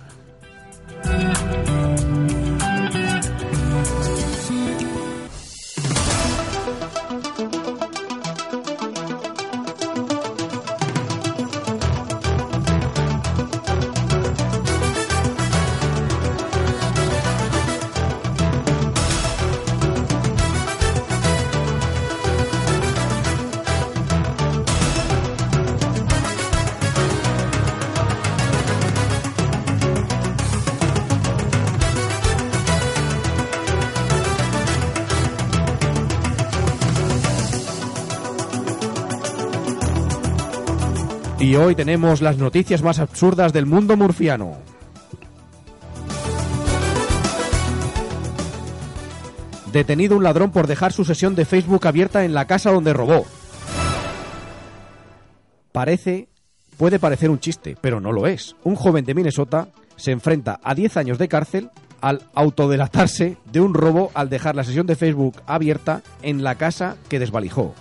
[41.57, 44.57] Hoy tenemos las noticias más absurdas del mundo murciano.
[49.71, 53.25] Detenido un ladrón por dejar su sesión de Facebook abierta en la casa donde robó.
[55.71, 56.29] Parece,
[56.77, 58.55] puede parecer un chiste, pero no lo es.
[58.63, 61.69] Un joven de Minnesota se enfrenta a 10 años de cárcel
[62.01, 66.97] al autodelatarse de un robo al dejar la sesión de Facebook abierta en la casa
[67.09, 67.73] que desvalijó.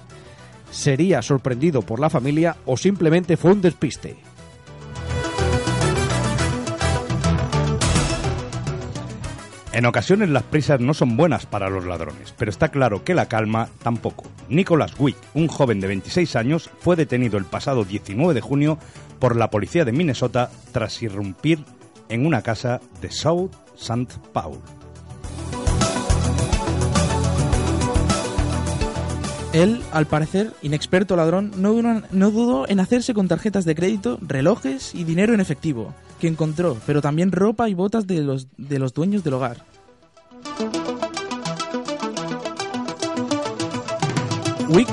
[0.70, 4.16] ¿Sería sorprendido por la familia o simplemente fue un despiste?
[9.76, 13.26] En ocasiones las prisas no son buenas para los ladrones, pero está claro que la
[13.26, 14.24] calma tampoco.
[14.48, 18.79] Nicholas Wick, un joven de 26 años, fue detenido el pasado 19 de junio
[19.18, 21.59] por la policía de Minnesota tras irrumpir
[22.09, 24.14] en una casa de South St.
[24.33, 24.62] Paul.
[29.57, 35.05] Él, al parecer, inexperto ladrón, no dudó, en hacerse con tarjetas de crédito, relojes y
[35.05, 39.25] dinero en efectivo, que encontró, pero también ropa y botas de los, de los dueños
[39.25, 39.64] del hogar.
[44.69, 44.90] Wick,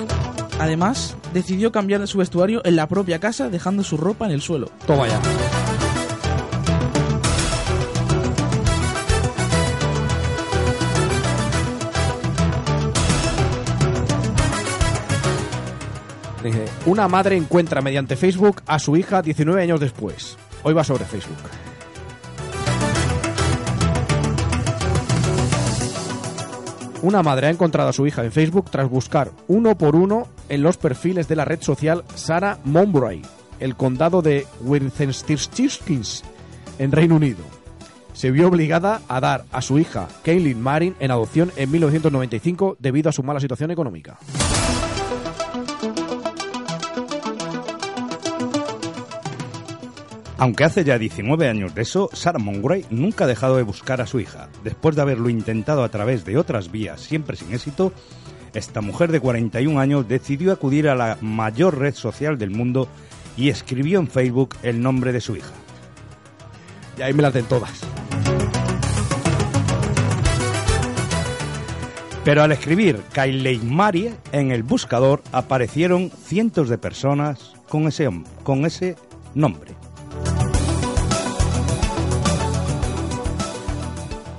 [0.60, 4.70] además, decidió cambiar su vestuario en la propia casa, dejando su ropa en el suelo.
[4.88, 5.20] Toma ya.
[16.44, 20.38] Dice, Una madre encuentra mediante Facebook a su hija 19 años después.
[20.64, 21.38] Hoy va sobre Facebook.
[27.02, 30.64] Una madre ha encontrado a su hija en Facebook tras buscar uno por uno en
[30.64, 33.22] los perfiles de la red social Sarah Monbray,
[33.60, 35.92] el condado de Worcestershire,
[36.80, 37.44] en Reino Unido.
[38.14, 43.10] Se vio obligada a dar a su hija Kaylin Marin en adopción en 1995 debido
[43.10, 44.18] a su mala situación económica.
[50.38, 54.08] Aunque hace ya 19 años de eso, Sarah Mongrey nunca ha dejado de buscar a
[54.08, 54.50] su hija.
[54.64, 57.94] Después de haberlo intentado a través de otras vías, siempre sin éxito,
[58.54, 62.88] esta mujer de 41 años decidió acudir a la mayor red social del mundo
[63.38, 65.52] y escribió en Facebook el nombre de su hija.
[66.98, 67.82] Y ahí me las den todas.
[72.24, 78.10] Pero al escribir Kylie Marie en el buscador aparecieron cientos de personas con ese,
[78.44, 78.96] con ese
[79.36, 79.83] nombre.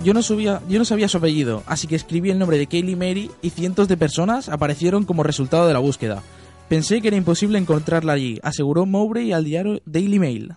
[0.04, 2.94] Yo no, subía, yo no sabía su apellido, así que escribí el nombre de Kaylee
[2.94, 6.22] Mary y cientos de personas aparecieron como resultado de la búsqueda.
[6.68, 10.56] Pensé que era imposible encontrarla allí, aseguró Mowbray al diario Daily Mail.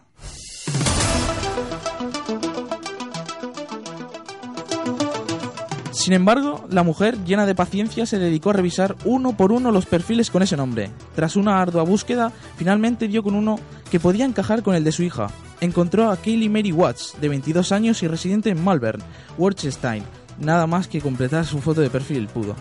[6.07, 9.85] Sin embargo, la mujer, llena de paciencia, se dedicó a revisar uno por uno los
[9.85, 10.89] perfiles con ese nombre.
[11.15, 13.59] Tras una ardua búsqueda, finalmente dio con uno
[13.91, 15.27] que podía encajar con el de su hija.
[15.59, 19.01] Encontró a Kaylee Mary Watts, de 22 años y residente en Malvern,
[19.37, 20.05] Worcestershire.
[20.39, 22.55] Nada más que completar su foto de perfil pudo.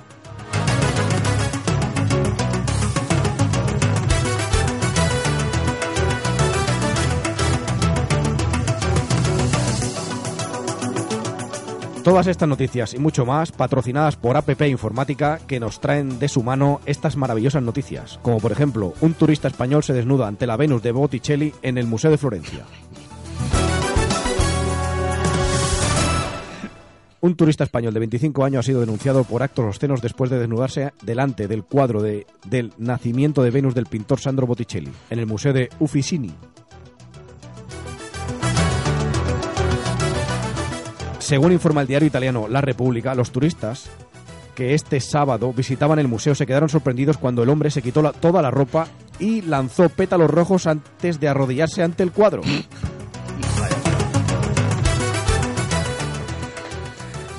[12.07, 16.45] Todas estas noticias y mucho más patrocinadas por APP Informática que nos traen de su
[16.45, 20.85] mano estas maravillosas noticias, como por ejemplo, un turista español se desnuda ante la Venus
[20.85, 22.65] de Botticelli en el Museo de Florencia.
[27.23, 30.93] Un turista español de 25 años ha sido denunciado por actos obscenos después de desnudarse
[31.03, 35.53] delante del cuadro de- del nacimiento de Venus del pintor Sandro Botticelli en el Museo
[35.53, 36.31] de Uffizi.
[41.27, 43.91] Según informa el diario italiano La República, los turistas
[44.55, 48.43] que este sábado visitaban el museo se quedaron sorprendidos cuando el hombre se quitó toda
[48.43, 48.87] la ropa
[49.19, 52.43] y lanzó pétalos rojos antes de arrodillarse ante el cuadro.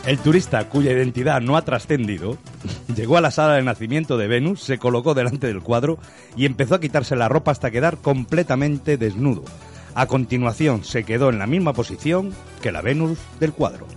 [0.06, 2.38] El turista cuya identidad no ha trascendido
[2.93, 5.97] llegó a la sala de nacimiento de Venus, se colocó delante del cuadro
[6.36, 9.45] y empezó a quitarse la ropa hasta quedar completamente desnudo.
[9.97, 12.31] A continuación se quedó en la misma posición
[12.62, 13.88] que la Venus del cuadro.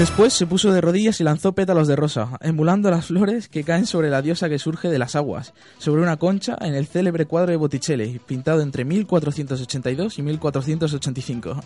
[0.00, 3.86] Después se puso de rodillas y lanzó pétalos de rosa, emulando las flores que caen
[3.86, 7.52] sobre la diosa que surge de las aguas, sobre una concha en el célebre cuadro
[7.52, 11.60] de Botticelli, pintado entre 1482 y 1485.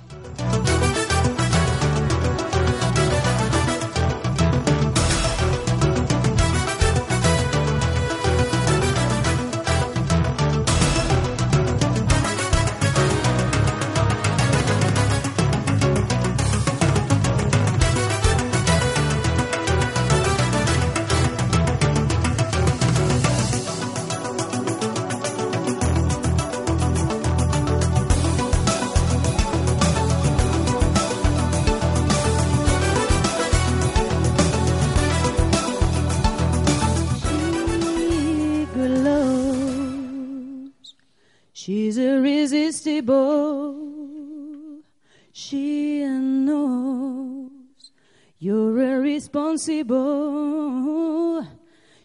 [49.53, 51.47] Irresponsible.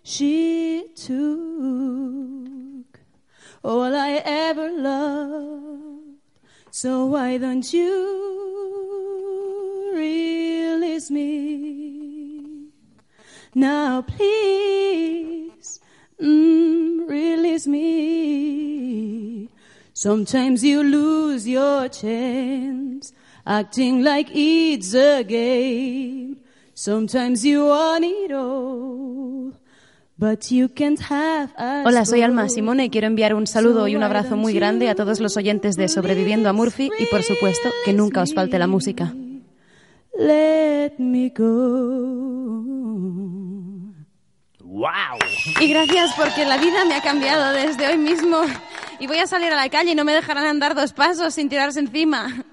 [0.03, 1.17] She took
[3.63, 6.17] all I ever loved.
[6.71, 7.93] So why don't you
[9.95, 12.67] release me?
[13.55, 15.79] Now please,
[16.21, 19.49] mm, release me.
[19.93, 23.13] Sometimes you lose your chance,
[23.45, 26.37] acting like it's a game.
[26.77, 29.51] Sometimes you want it all,
[30.15, 32.49] but you can't have us Hola, soy Alma.
[32.49, 35.75] Simone y quiero enviar un saludo y un abrazo muy grande a todos los oyentes
[35.75, 39.11] de Sobreviviendo a Murphy y por supuesto que nunca os falte la música.
[40.19, 41.45] Let me go.
[44.59, 45.17] ¡Wow!
[45.59, 48.41] Y gracias porque la vida me ha cambiado desde hoy mismo
[48.99, 51.49] y voy a salir a la calle y no me dejarán andar dos pasos sin
[51.49, 52.45] tirarse encima.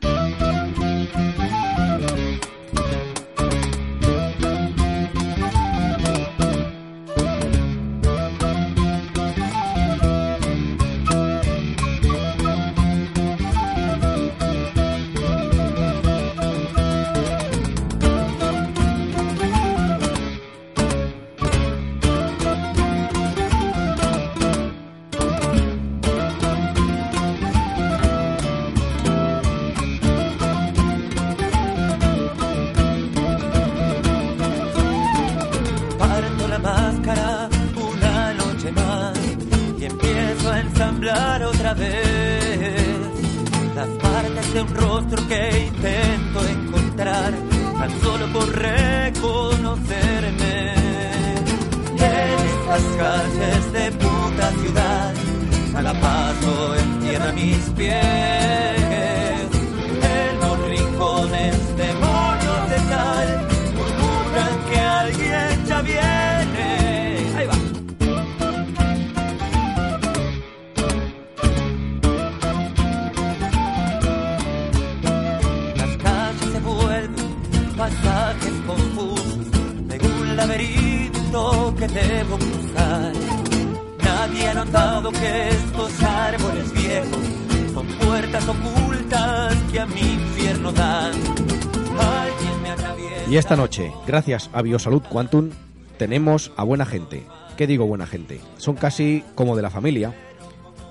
[94.06, 95.50] Gracias a Biosalud Quantum,
[95.98, 97.22] tenemos a buena gente.
[97.56, 98.40] ¿Qué digo buena gente?
[98.56, 100.12] Son casi como de la familia.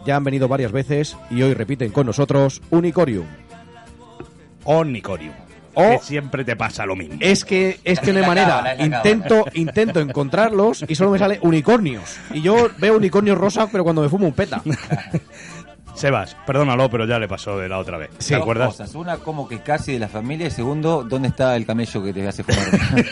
[0.05, 3.25] Ya han venido varias veces y hoy repiten con nosotros Unicorium.
[4.65, 5.33] Omnicorium.
[5.75, 7.15] O- Que siempre te pasa lo mismo.
[7.19, 8.75] Es que es que no hay manera.
[8.79, 12.17] Intento intento encontrarlos y solo me sale unicornios.
[12.33, 14.61] Y yo veo unicornios rosa, pero cuando me fumo un peta.
[15.95, 18.09] Sebas, perdónalo, pero ya le pasó de la otra vez.
[18.17, 18.67] ¿Te Dos acuerdas?
[18.69, 18.95] cosas.
[18.95, 20.47] Una, como que casi de la familia.
[20.47, 22.65] Y segundo, ¿dónde está el camello que te hace fumar?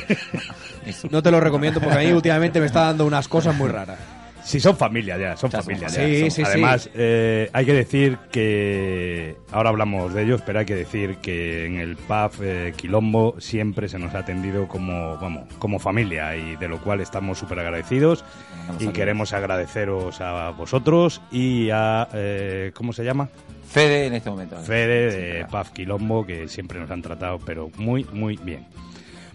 [1.12, 4.00] No te lo recomiendo porque a mí últimamente me está dando unas cosas muy raras.
[4.44, 5.94] Si son familia ya, son familia ya.
[6.06, 6.42] Sí, Son- sí, sí.
[6.46, 9.36] Además, eh, hay que decir que.
[9.52, 13.88] Ahora hablamos de ellos, pero hay que decir que en el pub eh, Quilombo siempre
[13.90, 18.24] se nos ha atendido como, vamos, como familia y de lo cual estamos súper agradecidos.
[18.80, 22.08] Y queremos agradeceros a vosotros y a.
[22.14, 23.30] eh, ¿Cómo se llama?
[23.70, 24.58] Fede en este momento.
[24.58, 28.66] Fede de Paz Quilombo, que siempre nos han tratado, pero muy, muy bien.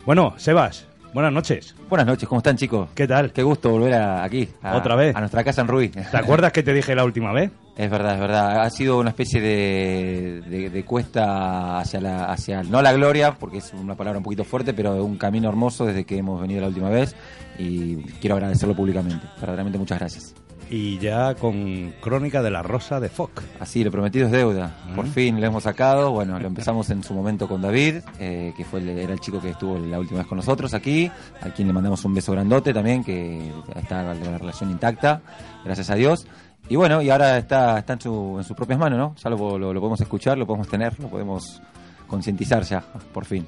[0.04, 0.86] Bueno, Sebas,
[1.16, 1.74] buenas noches.
[1.88, 2.90] Buenas noches, ¿cómo están chicos?
[2.94, 3.32] ¿Qué tal?
[3.32, 4.48] Qué gusto volver a- aquí.
[4.62, 5.16] a- ¿Otra vez?
[5.16, 5.92] A nuestra casa en Ruiz.
[5.92, 7.50] ¿Te acuerdas que te dije la última vez?
[7.74, 8.60] Es verdad, es verdad.
[8.60, 13.58] Ha sido una especie de, de- de cuesta hacia la, hacia, no la gloria, porque
[13.58, 16.68] es una palabra un poquito fuerte, pero un camino hermoso desde que hemos venido la
[16.68, 17.16] última vez
[17.58, 19.26] y quiero agradecerlo públicamente.
[19.40, 20.34] Verdaderamente muchas gracias.
[20.68, 23.40] Y ya con Crónica de la Rosa de Foc.
[23.60, 24.76] Así, lo prometido es deuda.
[24.96, 26.10] Por fin lo hemos sacado.
[26.10, 29.40] Bueno, lo empezamos en su momento con David, eh, que fue el- era el chico
[29.40, 31.08] que estuvo la última vez con nosotros aquí,
[31.40, 35.22] a quien le mandamos un beso grandote también, que está la relación intacta,
[35.64, 36.26] gracias a Dios.
[36.68, 39.14] Y bueno, y ahora está, está en, su, en sus propias manos, ¿no?
[39.22, 41.62] Ya lo, lo- lo podemos escuchar, lo podemos tener, lo podemos
[42.08, 42.80] concientizar ya,
[43.12, 43.46] por fin.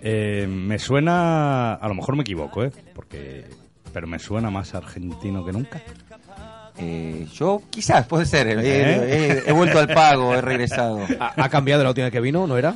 [0.00, 2.72] Eh, me suena, a lo mejor me equivoco, ¿eh?
[2.94, 3.44] Porque,
[3.92, 5.82] pero me suena más argentino que nunca.
[6.80, 8.48] Eh, yo, quizás, puede ser.
[8.48, 9.42] eh, ¿Eh?
[9.46, 11.00] he- he vuelto al pago, he regresado.
[11.20, 12.74] ¿Ha, ha cambiado la última vez que vino, no era?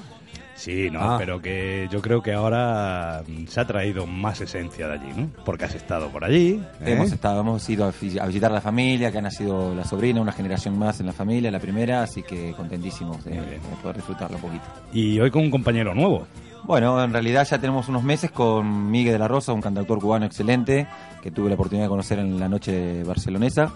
[0.57, 1.17] Sí, no, Ah.
[1.19, 5.29] pero que yo creo que ahora mm, se ha traído más esencia de allí, ¿no?
[5.45, 6.61] Porque has estado por allí.
[6.81, 6.93] ¿eh?
[6.93, 10.31] Hemos estado, hemos ido a visitar a la familia, que ha nacido la sobrina, una
[10.33, 14.43] generación más en la familia, la primera, así que contentísimos de, de poder disfrutarlo un
[14.43, 14.65] poquito.
[14.93, 16.27] Y hoy con un compañero nuevo.
[16.65, 20.25] Bueno, en realidad ya tenemos unos meses con Miguel de la Rosa, un cantautor cubano
[20.25, 20.87] excelente,
[21.23, 23.71] que tuve la oportunidad de conocer en la noche barcelonesa.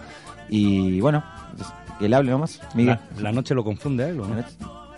[0.49, 1.23] Y bueno,
[1.99, 2.97] que él hable nomás, Miguel.
[3.17, 4.43] La, la noche lo confunde a él, ¿o no?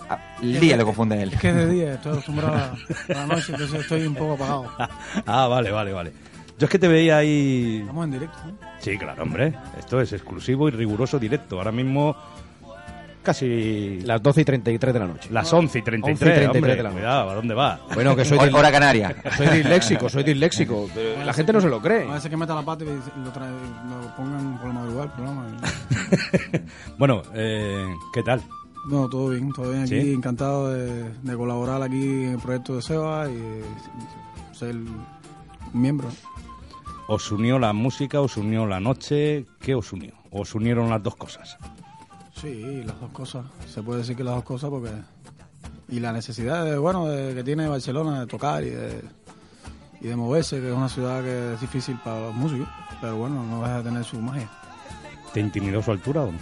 [0.10, 1.34] Ah, el día lo confunde a él.
[1.34, 2.74] Es que es de día, estoy acostumbrado a
[3.10, 4.66] la noche, entonces estoy un poco apagado.
[5.26, 6.14] Ah, vale, vale, vale.
[6.58, 7.80] Yo es que te veía ahí...
[7.82, 8.54] Estamos en directo, ¿no?
[8.80, 9.54] Sí, claro, hombre.
[9.80, 11.58] Esto es exclusivo y riguroso directo.
[11.58, 12.16] Ahora mismo
[13.22, 14.00] casi...
[14.02, 15.30] Las 12 y 33 de la noche.
[15.32, 17.02] Las 11 y 33, 11 y 33 hombre, de la noche.
[17.02, 17.80] Cuidado, ¿a dónde va?
[17.94, 19.16] Bueno, que soy Hora- dis- hora canaria.
[19.38, 20.88] Soy disléxico, soy disléxico.
[20.96, 22.08] Eh, La gente no se lo cree.
[22.10, 25.12] A veces que meta la pata y lo, trae, lo pongan por la madrugada el
[25.12, 25.48] programa.
[26.98, 28.42] Bueno, eh, ¿qué tal?
[28.90, 30.02] No, todo bien, todo bien aquí.
[30.02, 30.14] ¿Sí?
[30.14, 33.62] Encantado de, de colaborar aquí en el proyecto de Seba y
[34.56, 35.06] ser un
[35.74, 36.10] miembro.
[37.08, 39.46] ¿Os unió la música, os unió la noche?
[39.60, 40.14] ¿Qué os unió?
[40.32, 41.58] ¿Os unieron las dos cosas?
[42.42, 43.46] Sí, las dos cosas.
[43.72, 44.92] Se puede decir que las dos cosas porque...
[45.90, 49.02] Y la necesidad de, bueno, de- que tiene Barcelona de tocar y de,
[50.00, 52.68] y de moverse, que es una ciudad que es difícil para los músicos.
[53.02, 54.50] Pero bueno, no deja de tener su magia.
[55.34, 56.38] ¿Te intimidó su altura o no?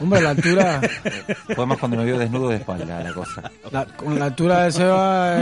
[0.00, 0.80] Hombre, la altura...
[1.56, 3.50] Fue más cuando me vio desnudo de espalda la cosa.
[3.72, 5.36] La- con la altura de Seba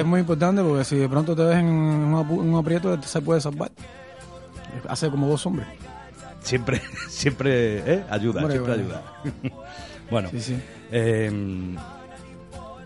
[0.00, 3.20] es muy importante porque si de pronto te ves en un, apu- un aprieto se
[3.22, 3.70] puede salvar.
[4.88, 5.68] Hace como dos hombres.
[6.42, 8.04] Siempre, siempre ¿eh?
[8.10, 8.74] ayuda, siempre bueno.
[8.74, 9.02] ayuda.
[10.10, 10.56] bueno, Sí, sí.
[10.90, 11.76] eh,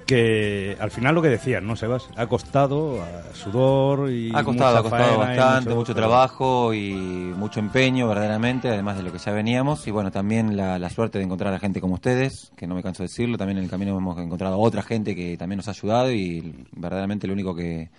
[0.07, 2.09] que al final lo que decías, ¿no, Sebas?
[2.15, 8.07] Ha costado a sudor y Ha costado, ha costado bastante, mucho, trabajo y mucho empeño
[8.07, 9.85] verdaderamente, además de lo que ya veníamos.
[9.89, 12.85] Y bueno, también la, la suerte de encontrar a gente como ustedes, que no me
[12.85, 13.37] canso de decirlo.
[13.37, 16.55] También en el camino hemos encontrado a otra gente que también nos ha ayudado y
[16.77, 17.91] verdaderamente lo único que,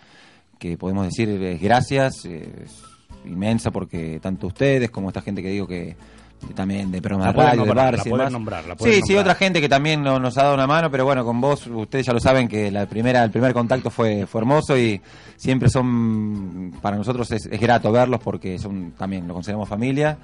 [0.59, 2.23] que podemos decir es gracias.
[2.23, 2.83] Es
[3.27, 5.95] inmensa porque tanto ustedes como esta gente que digo que
[6.53, 8.31] también de programa La de radio, de nombrar, bar la y puedes demás.
[8.31, 10.91] nombrar, la puedes Sí, sí, otra gente que también no- nos ha dado una mano,
[10.91, 14.27] pero bueno, con vos, ustedes ya lo saben que la primera, el primer contacto fue,
[14.27, 15.01] fue hermoso y
[15.35, 20.17] siempre son, para nosotros es, es grato verlos porque son también, lo consideramos familia.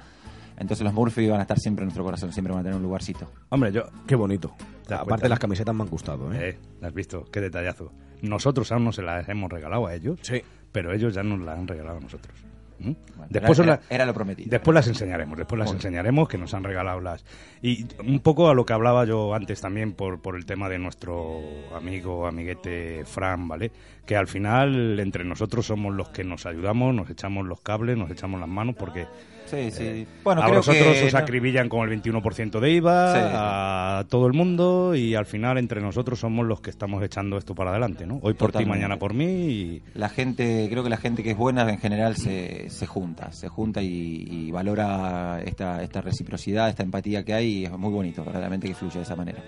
[0.56, 2.82] Entonces los Murphy van a estar siempre en nuestro corazón, siempre van a tener un
[2.84, 3.28] lugarcito.
[3.48, 3.82] Hombre, yo...
[4.06, 4.54] Qué bonito.
[4.86, 5.28] ¿Te das Aparte, cuenta?
[5.30, 6.50] las camisetas me han gustado, ¿eh?
[6.50, 7.24] Eh, ¿Has visto?
[7.32, 7.90] Qué detallazo.
[8.22, 10.42] Nosotros aún no se las hemos regalado a ellos, Sí.
[10.70, 12.38] pero ellos ya nos las han regalado a nosotros.
[12.78, 12.92] ¿Mm?
[13.16, 14.50] Bueno, después era- os la- era lo prometido.
[14.50, 17.24] Después las enseñaremos, después las enseñaremos que nos han regalado las.
[17.62, 20.78] Y un poco a lo que hablaba yo antes también por, por el tema de
[20.78, 21.40] nuestro
[21.74, 23.70] amigo, amiguete Fran, ¿vale?
[24.06, 28.10] Que al final entre nosotros somos los que nos ayudamos, nos echamos los cables, nos
[28.10, 29.06] echamos las manos porque.
[29.46, 29.82] Sí, sí.
[29.84, 33.26] eh, Bueno, a creo vosotros que os acribillan con el 21% de IVA, Sí, sí.
[33.32, 37.54] a todo el mundo y al final entre nosotros somos los que estamos echando esto
[37.54, 38.18] para adelante, ¿no?
[38.22, 41.36] Hoy por ti, mañana por mí y La gente, creo que la gente que es
[41.36, 46.82] buena en general se, se junta, se junta y, y valora esta, esta reciprocidad, esta
[46.82, 49.42] empatía que hay y es muy bonito, verdaderamente que fluye de esa manera.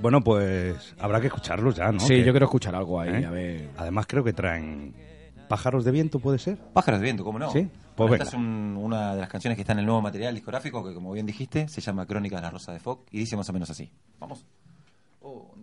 [0.00, 2.00] Bueno, pues habrá que escucharlos ya, ¿no?
[2.00, 3.26] Sí, Que- yo quiero escuchar algo ahí, ¿Eh?
[3.26, 3.68] a ver.
[3.76, 4.94] Además creo que traen
[5.48, 6.56] pájaros de viento, ¿puede ser?
[6.72, 7.50] Pájaros de viento, ¿cómo no?
[7.50, 7.68] Sí,
[8.08, 10.84] pues esta es un- una de las canciones que está en el nuevo material discográfico
[10.84, 13.48] que, como bien dijiste, se llama Crónicas de la Rosa de Foc y dice más
[13.48, 13.90] o menos así.
[14.18, 14.44] Vamos.
[15.22, 15.59] Un,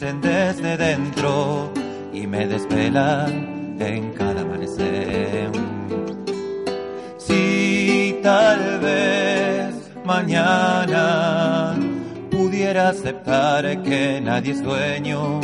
[0.00, 1.72] desde dentro
[2.12, 5.50] y me desvelan en cada amanecer.
[7.18, 9.74] Si tal vez
[10.04, 11.74] mañana
[12.30, 15.40] pudiera aceptar que nadie es dueño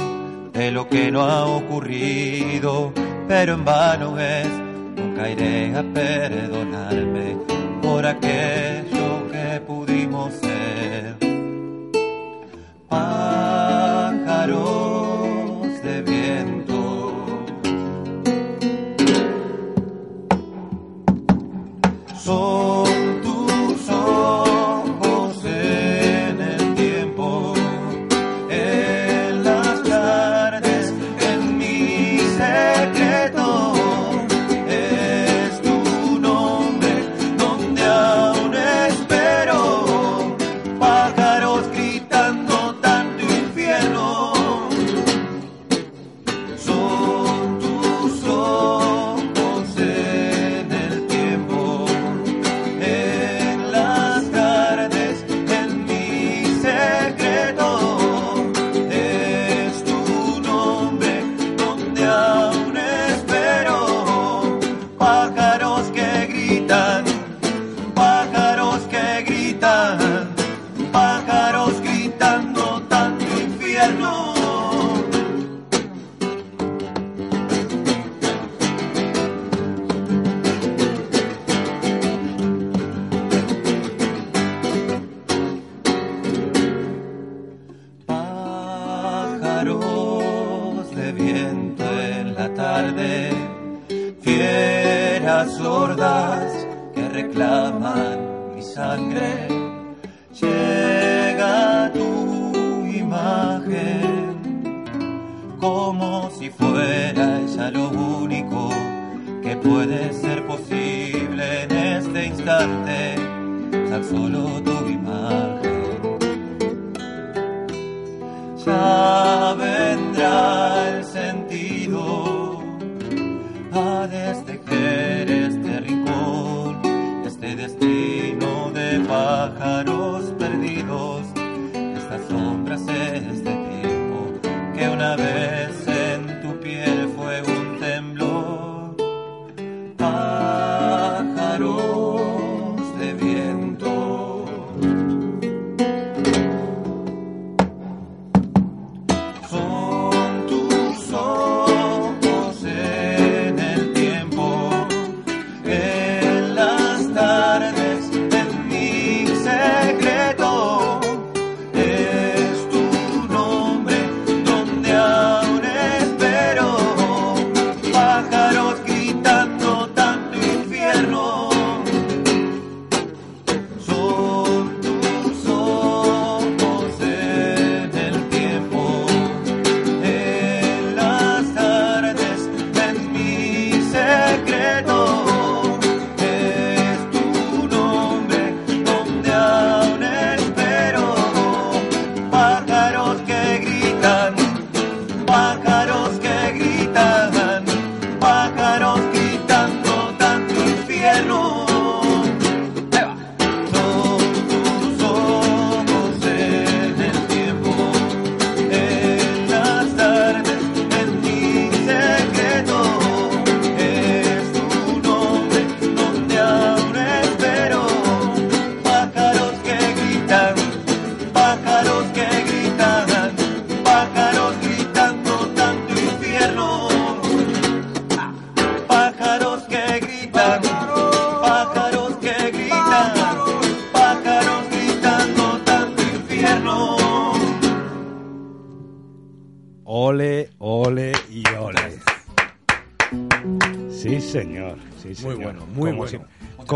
[0.52, 2.92] de lo que no ha ocurrido,
[3.28, 4.48] pero en vano es,
[4.96, 7.36] nunca iré a perdonarme
[7.82, 8.67] por aquello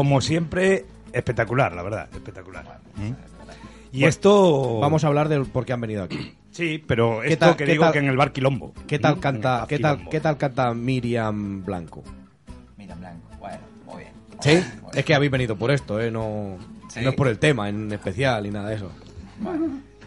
[0.03, 2.80] como siempre, espectacular, la verdad, espectacular.
[3.92, 4.80] Y Bueno, esto...
[4.80, 6.34] Vamos a hablar del por qué han venido aquí.
[6.50, 8.72] Sí, pero ¿Qué esto tal- que qué digo tal- que en el bar Quilombo.
[8.88, 9.20] ¿Qué tal ¿Mm?
[9.20, 12.03] canta, qué tal, qué tal canta Miriam Blanco?
[12.76, 13.28] Mira, blanco.
[13.38, 14.12] Bueno, muy bien.
[14.40, 14.61] Sí,
[14.92, 16.11] es que habéis venido por esto, ¿eh?
[16.11, 16.57] No,
[16.88, 16.98] Sí.
[17.00, 18.90] no es por el tema en especial ni nada de eso.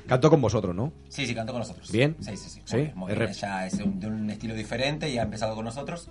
[0.08, 0.92] Cantó con vosotros, ¿no?
[1.08, 1.90] Sí, sí, cantó con nosotros.
[1.90, 2.18] Bien.
[2.20, 2.62] Sí, sí, sí.
[2.66, 3.30] Sí, Muy bien, muy es bien.
[3.32, 6.10] Ella es de un estilo diferente y ha empezado con nosotros.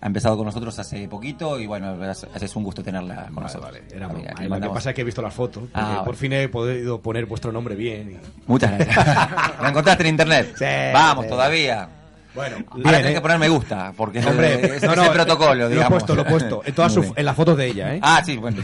[0.00, 3.72] Ha empezado con nosotros hace poquito y bueno, es, un gusto tenerla con nosotros.
[3.90, 4.56] Era Amiga, broma.
[4.56, 5.64] le Lo que pasa es que he visto las fotos.
[5.74, 6.18] Ah, por bueno.
[6.18, 8.12] fin he podido poner vuestro nombre bien.
[8.12, 8.96] y- Muchas gracias.
[9.62, 10.54] ¿La encontraste en internet?
[10.58, 11.30] Sí, Vamos, sí.
[11.30, 11.88] todavía.
[12.36, 13.14] Bueno, Ahora bien, tenés ¿eh?
[13.14, 15.84] que poner me gusta, porque es, Hombre, es- no, es no, el protocolo, Lo he
[15.86, 16.62] puesto, lo he puesto.
[16.64, 17.98] En, todas sus- en las fotos de ella, ¿eh?
[18.02, 18.62] Ah, sí, bueno.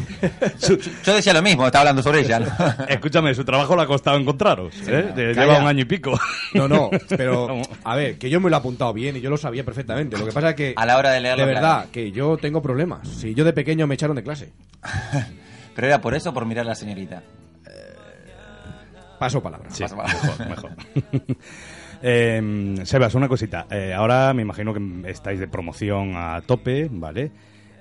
[0.61, 2.39] Yo, yo decía lo mismo, estaba hablando sobre ella.
[2.39, 2.47] ¿no?
[2.89, 4.75] Escúchame, su trabajo le ha costado encontraros.
[4.87, 5.07] ¿eh?
[5.09, 5.61] no, Lleva calla.
[5.63, 6.21] un año y pico.
[6.55, 9.39] No, no, pero a ver, que yo me lo he apuntado bien y yo lo
[9.39, 10.19] sabía perfectamente.
[10.19, 11.89] Lo que pasa es que, A la hora de leerlo, de verdad, claro.
[11.93, 13.09] que yo tengo problemas.
[13.09, 14.53] Si yo de pequeño me echaron de clase,
[15.75, 17.23] Pero era por eso o por mirar a la señorita.
[19.19, 19.71] paso palabra.
[19.71, 19.97] Sí, pasa.
[19.97, 20.71] mejor, mejor.
[22.03, 23.67] Eh, Sebas, una cosita.
[23.71, 27.31] Eh, ahora me imagino que estáis de promoción a tope, ¿vale?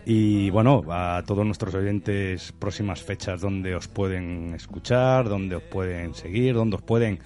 [0.06, 6.16] Y bueno, a todos nuestros oyentes, próximas fechas donde os pueden escuchar, donde os pueden
[6.16, 7.20] seguir, donde os pueden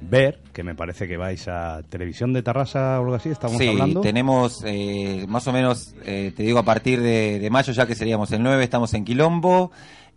[0.00, 3.68] ver, que me parece que vais a Televisión de Tarrasa o algo así, estamos sí,
[3.68, 4.00] hablando.
[4.00, 7.94] tenemos eh, más o menos, eh, te digo, a partir de, de mayo ya que
[7.94, 9.70] seríamos el 9 estamos en Quilombo,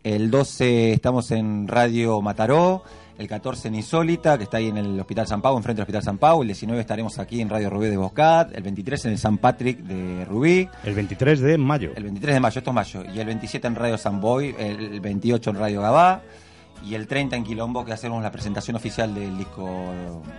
[0.04, 2.84] el 12 estamos en Radio Mataró,
[3.18, 6.04] el 14 en Insólita, que está ahí en el Hospital San Pau, enfrente del Hospital
[6.04, 9.18] San Pau, el 19 estaremos aquí en Radio Rubí de Boscat, el 23 en el
[9.18, 11.92] San Patrick de Rubí, El 23 de mayo.
[11.96, 15.00] el 23 de mayo, esto es mayo, y el 27 en Radio San Boy, el
[15.00, 16.22] 28 en Radio Gabá,
[16.86, 19.66] y el 30 en Quilombo, que hacemos la presentación oficial del disco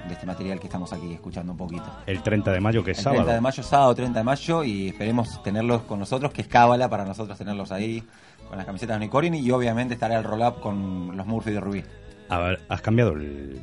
[0.07, 1.85] de este material que estamos aquí escuchando un poquito.
[2.07, 3.23] El 30 de mayo, que es El sábado.
[3.23, 6.89] 30 de mayo, sábado 30 de mayo, y esperemos tenerlos con nosotros, que es cábala
[6.89, 8.03] para nosotros tenerlos ahí
[8.49, 11.83] con las camisetas de Unicorn y obviamente estará el roll-up con los Murphy de Rubí.
[12.29, 13.61] A ver, has cambiado el...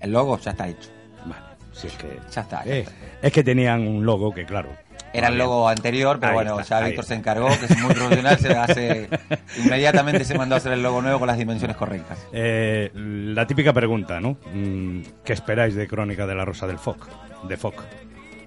[0.00, 0.90] El logo ya está hecho.
[1.26, 2.18] Vale, si es que...
[2.30, 2.64] Ya está.
[2.64, 2.92] ya Eh, está.
[3.22, 4.68] es que tenían un logo que, claro...
[5.14, 7.14] Era el logo anterior, pero Ahí bueno, está, ya Víctor está.
[7.14, 9.08] se encargó, que es muy profesional, se hace
[9.62, 12.18] inmediatamente se mandó a hacer el logo nuevo con las dimensiones correctas.
[12.32, 14.38] Eh, la típica pregunta, ¿no?
[14.54, 17.08] Mm, ¿Qué esperáis de Crónica de la Rosa del Foc?
[17.46, 17.74] De Foc.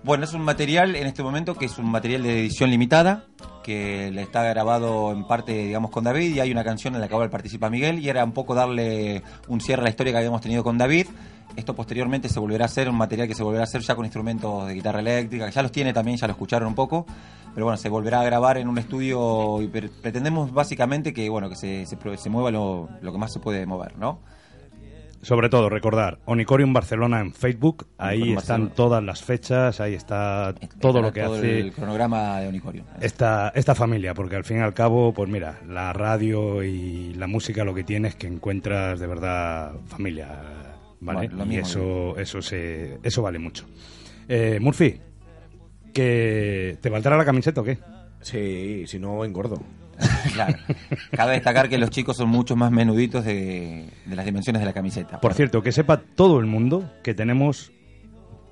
[0.06, 3.24] Bueno, es un material en este momento que es un material de edición limitada,
[3.64, 7.16] que está grabado en parte, digamos, con David, y hay una canción en la que
[7.16, 10.42] ahora participa Miguel, y era un poco darle un cierre a la historia que habíamos
[10.42, 11.08] tenido con David.
[11.56, 14.06] Esto posteriormente se volverá a hacer, un material que se volverá a hacer ya con
[14.06, 17.08] instrumentos de guitarra eléctrica, que ya los tiene también, ya lo escucharon un poco,
[17.56, 21.50] pero bueno, se volverá a grabar en un estudio y pre- pretendemos básicamente que, bueno,
[21.50, 24.20] que se, se, se mueva lo, lo que más se puede mover, ¿no?
[25.26, 28.76] Sobre todo, recordar, Onicorium Barcelona en Facebook, ahí Onicorium están Barcelona.
[28.76, 32.86] todas las fechas, ahí está todo lo que todo hace el cronograma de Onicorium.
[33.02, 37.26] esta, esta familia, porque al fin y al cabo, pues mira, la radio y la
[37.26, 40.28] música lo que tiene es que encuentras de verdad familia,
[41.00, 41.28] ¿vale?
[41.30, 43.66] Bueno, y mismo eso, eso, se, eso vale mucho.
[44.28, 45.00] Eh, Murphy,
[45.92, 47.80] ¿que ¿te valdrá la camiseta o qué?
[48.22, 49.60] Sí, si no engordo.
[50.34, 50.58] Claro.
[51.12, 54.74] Cabe destacar que los chicos son mucho más menuditos de, de las dimensiones de la
[54.74, 55.22] camiseta.
[55.22, 57.72] Por cierto, que sepa todo el mundo que tenemos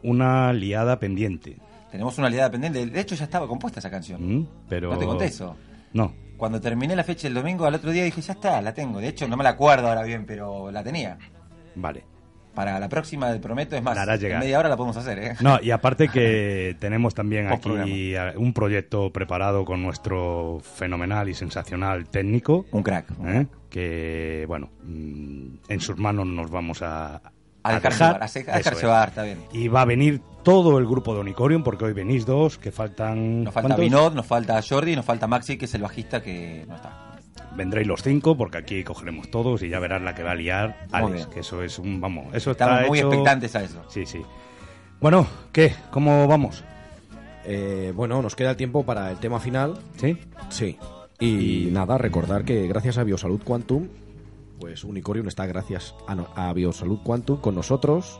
[0.02, 1.58] una liada pendiente.
[1.92, 2.86] Tenemos una aliada pendiente.
[2.86, 4.40] De hecho, ya estaba compuesta esa canción.
[4.40, 4.48] ¿Mm?
[4.70, 4.92] Pero...
[4.94, 5.56] ¿No te conté eso?
[5.94, 6.14] No.
[6.38, 9.00] Cuando terminé la fecha el domingo, al otro día dije, ya está, la tengo.
[9.00, 11.18] De hecho, no me la acuerdo ahora bien, pero la tenía.
[11.76, 12.06] Vale.
[12.54, 15.34] Para la próxima, te prometo, es más, en media hora la podemos hacer, ¿eh?
[15.42, 22.08] No, y aparte que tenemos también aquí un proyecto preparado con nuestro fenomenal y sensacional
[22.10, 22.66] técnico.
[22.72, 23.08] Un crack.
[23.26, 23.48] ¿eh?
[23.70, 27.16] Que, bueno, mm, en sus manos nos vamos a,
[27.64, 28.08] A dejar dejar.
[28.10, 28.82] llevar, a se- a dejar Eso es.
[28.82, 29.40] llevar, está bien.
[29.52, 33.46] Y va a venir todo el grupo de Onicorium, porque hoy venís dos, que faltan...
[33.46, 33.80] Nos falta ¿cuántos?
[33.84, 37.13] Vinod, nos falta Jordi y nos falta Maxi, que es el bajista que no está.
[37.56, 40.88] Vendréis los cinco, porque aquí cogeremos todos y ya verás la que va a liar
[40.92, 42.02] Alex, que eso es un...
[42.02, 43.84] Vamos, eso Estamos está muy hecho- expectantes a eso.
[43.90, 44.22] Sí, sí.
[45.00, 45.74] Bueno, ¿qué?
[45.92, 46.64] ¿Cómo vamos?
[47.46, 49.78] Eh, bueno, nos queda el tiempo para el tema final.
[49.98, 50.18] ¿Sí?
[50.50, 50.78] Sí.
[51.20, 53.88] Y, nada, recordar que gracias a Biosalud Quantum,
[54.60, 58.20] pues Unicorium está gracias a, no- a Biosalud Quantum con nosotros.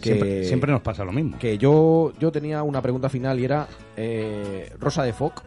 [0.00, 1.38] Que, Siempre, siempre nos pasa lo mismo.
[1.38, 5.42] Que yo, yo tenía una pregunta final y era, eh, Rosa de Foc,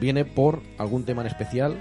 [0.00, 1.76] ¿viene por algún tema en especial?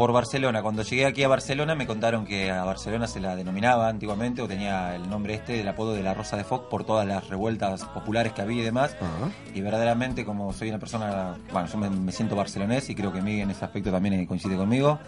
[0.00, 0.62] Por Barcelona.
[0.62, 4.48] Cuando llegué aquí a Barcelona me contaron que a Barcelona se la denominaba antiguamente o
[4.48, 7.84] tenía el nombre este, el apodo de la Rosa de Foc por todas las revueltas
[7.84, 8.96] populares que había y demás.
[9.54, 13.20] Y verdaderamente como soy una persona, bueno, yo me, me siento barcelonés y creo que
[13.20, 14.98] Miguel en ese aspecto también eh, coincide conmigo.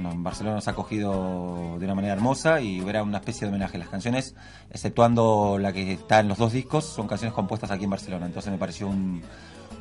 [0.00, 3.78] No, Barcelona nos ha acogido de una manera hermosa y era una especie de homenaje.
[3.78, 4.34] Las canciones,
[4.72, 8.26] exceptuando la que está en los dos discos, son canciones compuestas aquí en Barcelona.
[8.26, 9.22] Entonces me pareció un,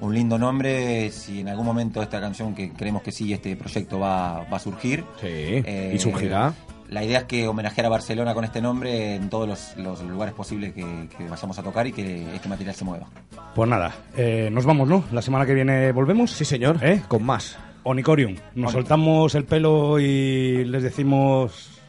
[0.02, 1.10] un lindo nombre.
[1.12, 4.60] Si en algún momento esta canción, que creemos que sí, este proyecto va, va a
[4.60, 5.04] surgir.
[5.24, 6.54] eh, y surgirá.
[6.90, 10.34] La idea es que homenajear a Barcelona con este nombre en todos los, los lugares
[10.36, 13.08] posibles que, que vayamos a tocar y que este material se mueva.
[13.56, 15.06] Pues nada, eh, nos vamos, ¿no?
[15.14, 16.32] La semana que viene volvemos.
[16.32, 16.80] Sí, señor.
[16.84, 17.02] ¿Eh?
[17.08, 17.58] Con más.
[17.84, 18.36] Onicorium.
[18.56, 21.80] Nos soltamos el pelo y les decimos.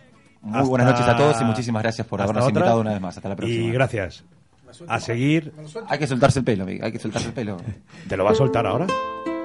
[0.41, 2.61] Muy buenas noches a todos y muchísimas gracias por hasta habernos otra.
[2.61, 3.17] invitado una vez más.
[3.17, 3.65] Hasta la próxima.
[3.65, 4.25] Y gracias.
[4.89, 5.53] A seguir.
[5.89, 6.85] Hay que soltarse el pelo, amigo.
[6.85, 7.57] Hay que soltarse el pelo.
[8.09, 8.87] ¿Te lo va a soltar ahora?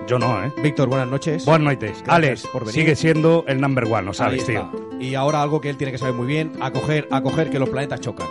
[0.07, 0.53] Yo no, ¿eh?
[0.63, 1.43] Víctor, buenas noches.
[1.45, 1.91] Buenas noches.
[2.03, 2.73] Gracias Alex, por venir.
[2.73, 4.71] sigue siendo el number one, ¿lo sabes, tío?
[5.01, 7.99] Y ahora algo que él tiene que saber muy bien, acoger, acoger que los planetas
[7.99, 8.27] chocan.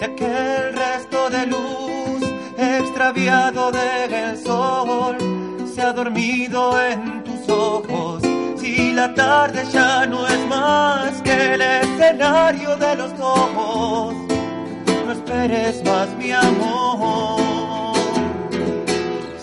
[0.00, 2.22] Sé que el resto de luz
[2.58, 5.16] extraviado del sol
[5.72, 8.22] se ha dormido en tus ojos.
[8.58, 14.14] Si la tarde ya no es más que el escenario de los dos,
[15.30, 17.94] esperes más mi amor.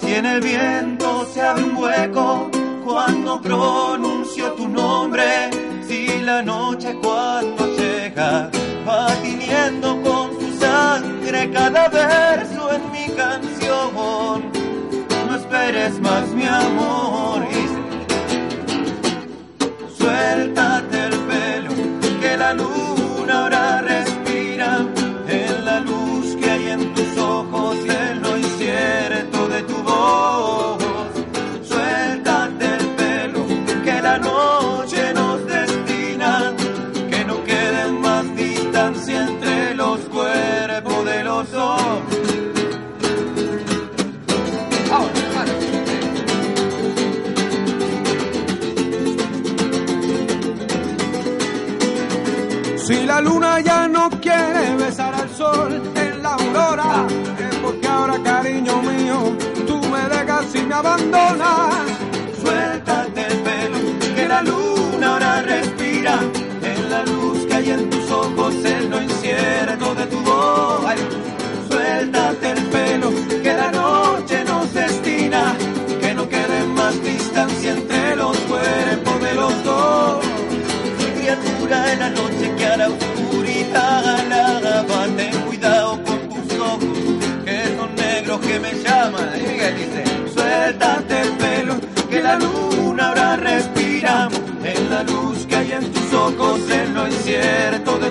[0.01, 2.51] Si en el viento se abre un hueco
[2.83, 5.49] cuando pronuncio tu nombre,
[5.87, 8.49] si la noche cuando llega
[8.87, 14.43] va tiñendo con su sangre cada verso en mi canción,
[15.27, 17.45] no esperes más mi amor.
[17.51, 17.67] Y
[19.97, 20.76] Suéltate
[60.67, 61.86] me abandonas.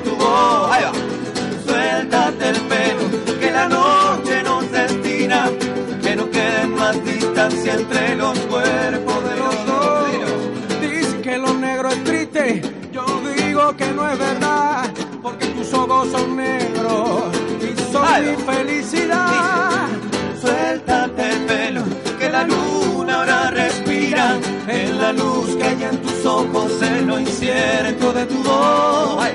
[0.07, 0.70] Tu voz.
[0.72, 0.92] Ahí va.
[1.66, 3.04] Suéltate el pelo,
[3.40, 5.50] que la noche nos destina,
[6.02, 9.86] que no quede más distancia entre los cuerpos de los dos.
[10.80, 13.04] Dice que lo negro es triste, yo
[13.36, 14.84] digo que no es verdad,
[15.22, 17.22] porque tus ojos son negros
[17.61, 19.88] y son Ay, mi felicidad.
[20.40, 21.82] Suéltate el pelo,
[22.18, 24.38] que la luna ahora respira
[24.68, 29.16] en la luz que hay en tus ojos, en lo incierto de tu voz.
[29.24, 29.32] Ay,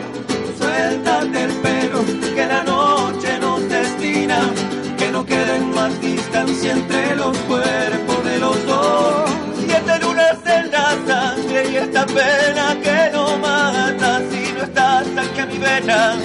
[6.52, 9.30] distancia entre los cuerpos de los dos.
[9.58, 15.40] Siete lunas en la sangre y esta pena que no mata, si no estás aquí
[15.40, 16.16] a mi vera,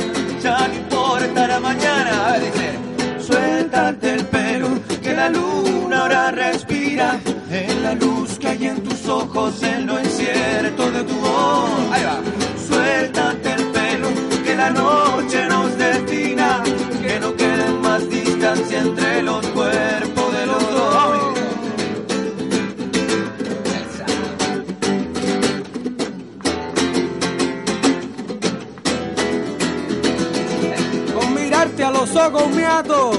[0.42, 2.38] ya no importa la mañana.
[2.38, 2.78] Dice,
[3.20, 4.68] Suéltate el pelo,
[5.02, 7.18] que la luna ahora respira
[7.50, 9.62] en la luz que hay en tus ojos,
[32.54, 33.10] me ato,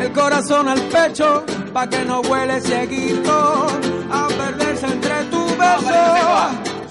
[0.00, 3.66] el corazón al pecho, pa' que no huele cieguito
[4.10, 6.00] a perderse entre tu beso.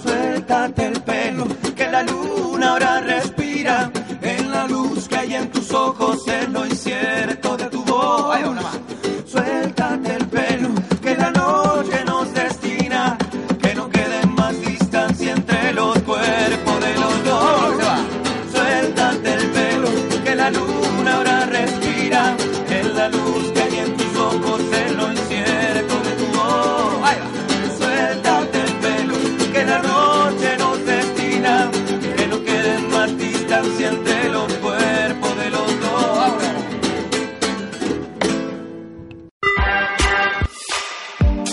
[0.01, 3.91] Suéltate el pelo, que la luna ahora respira.
[4.21, 6.65] En la luz que hay en tus ojos, en lo